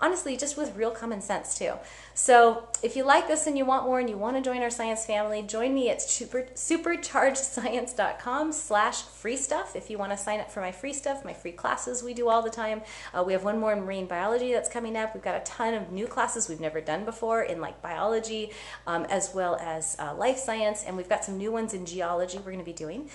honestly, 0.01 0.37
just 0.37 0.57
with 0.57 0.77
real 0.77 0.91
common 0.91 1.21
sense 1.21 1.59
too. 1.59 1.73
So 2.15 2.69
if 2.83 2.97
you 2.97 3.05
like 3.05 3.29
this 3.29 3.47
and 3.47 3.59
you 3.59 3.65
want 3.65 3.85
more 3.85 4.01
and 4.01 4.09
you 4.09 4.17
want 4.17 4.37
to 4.37 4.43
join 4.43 4.63
our 4.63 4.71
science 4.71 5.05
family, 5.05 5.43
join 5.43 5.75
me 5.75 5.91
at 5.91 6.01
super, 6.01 6.47
superchargedscience.com 6.55 8.53
slash 8.53 9.03
free 9.03 9.37
stuff 9.37 9.77
if 9.77 9.91
you 9.91 9.99
want 9.99 10.13
to 10.13 10.19
sign 10.19 10.41
up 10.41 10.51
for 10.51 10.61
my 10.61 10.73
free 10.73 10.93
stuff, 10.93 11.25
my 11.25 11.33
free 11.35 11.53
classes 11.53 12.03
we 12.03 12.15
do 12.15 12.29
all 12.29 12.43
the 12.43 12.51
time. 12.51 12.83
Uh, 13.13 13.23
we 13.23 13.33
have 13.33 13.45
one 13.45 13.59
more 13.61 13.73
in 13.73 13.81
marine 13.81 14.07
biology 14.07 14.53
that's 14.53 14.69
coming 14.69 14.97
up. 14.97 15.15
We've 15.15 15.23
got 15.23 15.37
a 15.37 15.45
ton 15.45 15.75
of 15.75 15.93
new 15.93 16.07
classes 16.07 16.49
we've 16.49 16.61
never 16.61 16.81
done 16.81 17.05
before 17.05 17.43
in 17.43 17.61
like 17.61 17.83
biology 17.83 18.53
um, 18.87 19.05
as 19.07 19.35
well 19.35 19.57
as 19.57 19.97
uh, 19.99 20.15
life 20.15 20.39
science, 20.39 20.85
and 20.87 20.97
we've 20.97 21.09
got 21.09 21.25
some 21.25 21.37
new 21.37 21.53
ones 21.53 21.75
in 21.75 21.87
geology 21.87 22.39
we're 22.39 22.45
going 22.45 22.59
to 22.59 22.65
be 22.65 22.73
doing. 22.73 23.09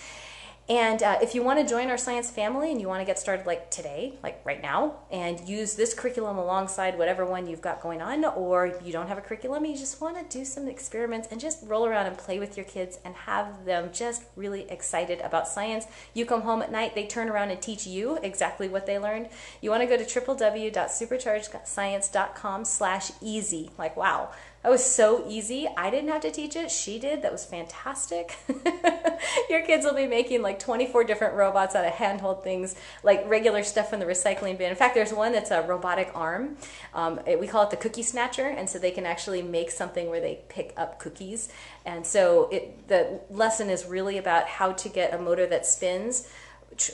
And 0.72 1.04
uh, 1.04 1.20
if 1.22 1.36
you 1.36 1.44
want 1.44 1.60
to 1.60 1.68
join 1.68 1.90
our 1.90 1.98
science 1.98 2.32
family 2.32 2.72
and 2.72 2.80
you 2.80 2.88
want 2.88 3.02
to 3.02 3.06
get 3.06 3.20
started 3.20 3.46
like 3.46 3.70
today, 3.70 4.14
like 4.24 4.40
right 4.46 4.62
now, 4.62 5.00
and 5.12 5.46
use 5.46 5.76
this 5.76 5.94
curriculum 5.94 6.38
alongside 6.38 6.98
whatever 6.98 7.26
one 7.26 7.46
you've 7.46 7.60
got 7.60 7.82
going 7.82 8.02
on, 8.02 8.24
or 8.24 8.80
you 8.82 8.94
don't 8.94 9.10
have 9.10 9.18
a 9.18 9.22
curriculum, 9.22 9.66
you 9.66 9.76
just 9.76 10.00
want 10.00 10.18
to 10.18 10.24
do 10.38 10.46
some 10.46 10.70
experiments 10.70 11.28
and 11.30 11.42
just 11.42 11.62
roll 11.68 11.86
around 11.86 12.06
and 12.06 12.18
play 12.18 12.40
with 12.40 12.56
your 12.56 12.66
kids 12.66 13.00
and 13.04 13.14
have 13.16 13.66
them 13.66 13.90
just 13.92 14.24
really 14.38 14.62
excited 14.72 15.20
about 15.20 15.46
science. 15.46 15.88
You 16.14 16.26
come 16.26 16.44
home 16.44 16.62
at 16.62 16.72
night, 16.72 16.96
they 16.96 17.06
turn 17.06 17.28
around 17.28 17.52
and 17.52 17.62
teach 17.62 17.86
you 17.86 18.18
exactly 18.24 18.70
what 18.70 18.86
they 18.86 18.98
learned. 18.98 19.28
You 19.60 19.72
want 19.72 19.82
to 19.82 19.88
go 19.88 19.98
to 19.98 20.06
www.superchargedscience.com 20.06 22.64
slash 22.64 23.12
easy. 23.20 23.72
Like, 23.78 23.98
wow, 23.98 24.32
that 24.64 24.70
was 24.70 24.84
so 24.84 25.26
easy. 25.28 25.68
I 25.76 25.90
didn't 25.90 26.10
have 26.10 26.22
to 26.22 26.32
teach 26.32 26.56
it. 26.56 26.70
She 26.70 27.00
did. 27.00 27.24
That 27.24 27.32
was 27.32 27.44
fantastic. 27.44 28.36
Your 29.50 29.66
kids 29.66 29.86
will 29.86 29.96
be 29.96 30.06
making 30.06 30.44
like 30.44 30.60
24 30.60 31.04
different 31.04 31.34
robots 31.34 31.76
out 31.76 31.86
of 31.86 31.94
handhold 31.94 32.44
things, 32.44 32.76
like 33.04 33.28
regular 33.28 33.64
stuff 33.64 33.90
from 33.90 34.00
the 34.00 34.06
recycling 34.06 34.60
bin. 34.60 34.70
In 34.70 34.76
fact, 34.76 34.94
there's 34.94 35.14
one 35.14 35.32
that's 35.32 35.50
a 35.50 35.64
robotic 35.64 36.12
arm. 36.14 36.58
Um, 36.94 37.20
it, 37.26 37.40
we 37.40 37.48
call 37.48 37.64
it 37.64 37.72
the 37.72 37.78
cookie 37.78 38.04
snatcher, 38.04 38.48
and 38.48 38.70
so 38.70 38.78
they 38.78 38.92
can 38.92 39.06
actually 39.08 39.42
make 39.42 39.72
something 39.72 40.10
where 40.10 40.22
they 40.22 40.42
pick 40.48 40.74
up 40.78 41.00
cookies. 41.00 41.50
And 41.84 42.06
so 42.06 42.48
it, 42.52 42.88
the 42.88 43.20
lesson 43.32 43.72
is 43.72 43.86
really 43.86 44.20
about 44.20 44.48
how 44.48 44.74
to 44.74 44.90
get 44.90 45.14
a 45.14 45.18
motor 45.18 45.48
that 45.48 45.66
spins 45.66 46.30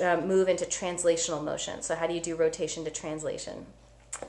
uh, 0.01 0.17
move 0.17 0.47
into 0.47 0.63
translational 0.65 1.43
motion. 1.43 1.81
So 1.81 1.95
how 1.95 2.07
do 2.07 2.13
you 2.13 2.21
do 2.21 2.35
rotation 2.35 2.85
to 2.85 2.91
translation? 2.91 3.65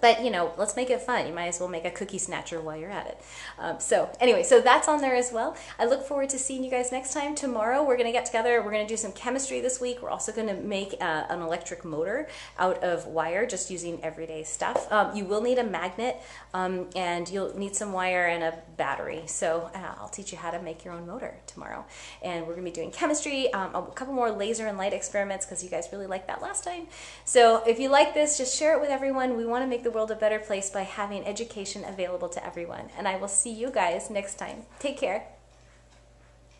But 0.00 0.24
you 0.24 0.30
know 0.30 0.52
let's 0.56 0.76
make 0.76 0.90
it 0.90 1.00
fun. 1.00 1.26
You 1.26 1.32
might 1.32 1.48
as 1.48 1.60
well 1.60 1.68
make 1.68 1.84
a 1.84 1.90
cookie 1.90 2.18
snatcher 2.18 2.60
while 2.60 2.76
you're 2.76 2.90
at 2.90 3.06
it. 3.06 3.20
Um, 3.58 3.80
so 3.80 4.10
anyway 4.20 4.42
so 4.42 4.60
that's 4.60 4.88
on 4.88 5.00
there 5.00 5.14
as 5.14 5.32
well. 5.32 5.56
I 5.78 5.84
look 5.86 6.02
forward 6.02 6.28
to 6.30 6.38
seeing 6.38 6.64
you 6.64 6.70
guys 6.70 6.92
next 6.92 7.12
time. 7.12 7.34
Tomorrow 7.34 7.82
we're 7.82 7.96
going 7.96 8.06
to 8.06 8.12
get 8.12 8.26
together. 8.26 8.62
We're 8.62 8.70
going 8.70 8.86
to 8.86 8.92
do 8.92 8.96
some 8.96 9.12
chemistry 9.12 9.60
this 9.60 9.80
week. 9.80 10.02
We're 10.02 10.10
also 10.10 10.32
going 10.32 10.48
to 10.48 10.54
make 10.54 10.94
uh, 11.00 11.24
an 11.28 11.42
electric 11.42 11.84
motor 11.84 12.28
out 12.58 12.82
of 12.82 13.06
wire 13.06 13.46
just 13.46 13.70
using 13.70 14.02
everyday 14.02 14.42
stuff. 14.44 14.90
Um, 14.92 15.14
you 15.16 15.24
will 15.24 15.42
need 15.42 15.58
a 15.58 15.64
magnet 15.64 16.20
um, 16.54 16.88
and 16.96 17.28
you'll 17.28 17.56
need 17.56 17.76
some 17.76 17.92
wire 17.92 18.26
and 18.26 18.42
a 18.42 18.58
battery. 18.76 19.22
So 19.26 19.70
uh, 19.74 19.94
i'll 19.98 20.08
teach 20.08 20.32
you 20.32 20.38
how 20.38 20.50
to 20.50 20.60
make 20.62 20.84
your 20.84 20.94
own 20.94 21.06
motor 21.06 21.36
tomorrow. 21.46 21.84
And 22.22 22.46
we're 22.46 22.54
going 22.54 22.64
to 22.64 22.70
be 22.70 22.74
doing 22.74 22.90
chemistry 22.90 23.52
um, 23.52 23.74
a 23.74 23.82
couple 23.92 24.14
more 24.14 24.30
laser 24.30 24.66
and 24.66 24.78
light 24.78 24.92
experiments 24.92 25.44
because 25.44 25.62
you 25.62 25.70
guys 25.70 25.88
really 25.92 26.06
liked 26.06 26.28
that 26.28 26.42
last 26.42 26.64
time. 26.64 26.86
So 27.24 27.62
if 27.66 27.78
you 27.78 27.88
like 27.88 28.14
this 28.14 28.38
just 28.38 28.56
share 28.56 28.74
it 28.74 28.80
with 28.80 28.90
everyone. 28.90 29.36
We 29.36 29.44
want 29.44 29.62
to 29.62 29.66
make 29.66 29.77
make 29.78 29.84
the 29.84 29.92
world 29.92 30.10
a 30.10 30.16
better 30.16 30.40
place 30.40 30.70
by 30.70 30.82
having 30.82 31.24
education 31.24 31.84
available 31.84 32.28
to 32.28 32.44
everyone. 32.44 32.88
And 32.98 33.06
I 33.06 33.14
will 33.14 33.28
see 33.28 33.52
you 33.52 33.70
guys 33.70 34.10
next 34.10 34.34
time. 34.34 34.66
Take 34.80 34.98
care. 34.98 35.37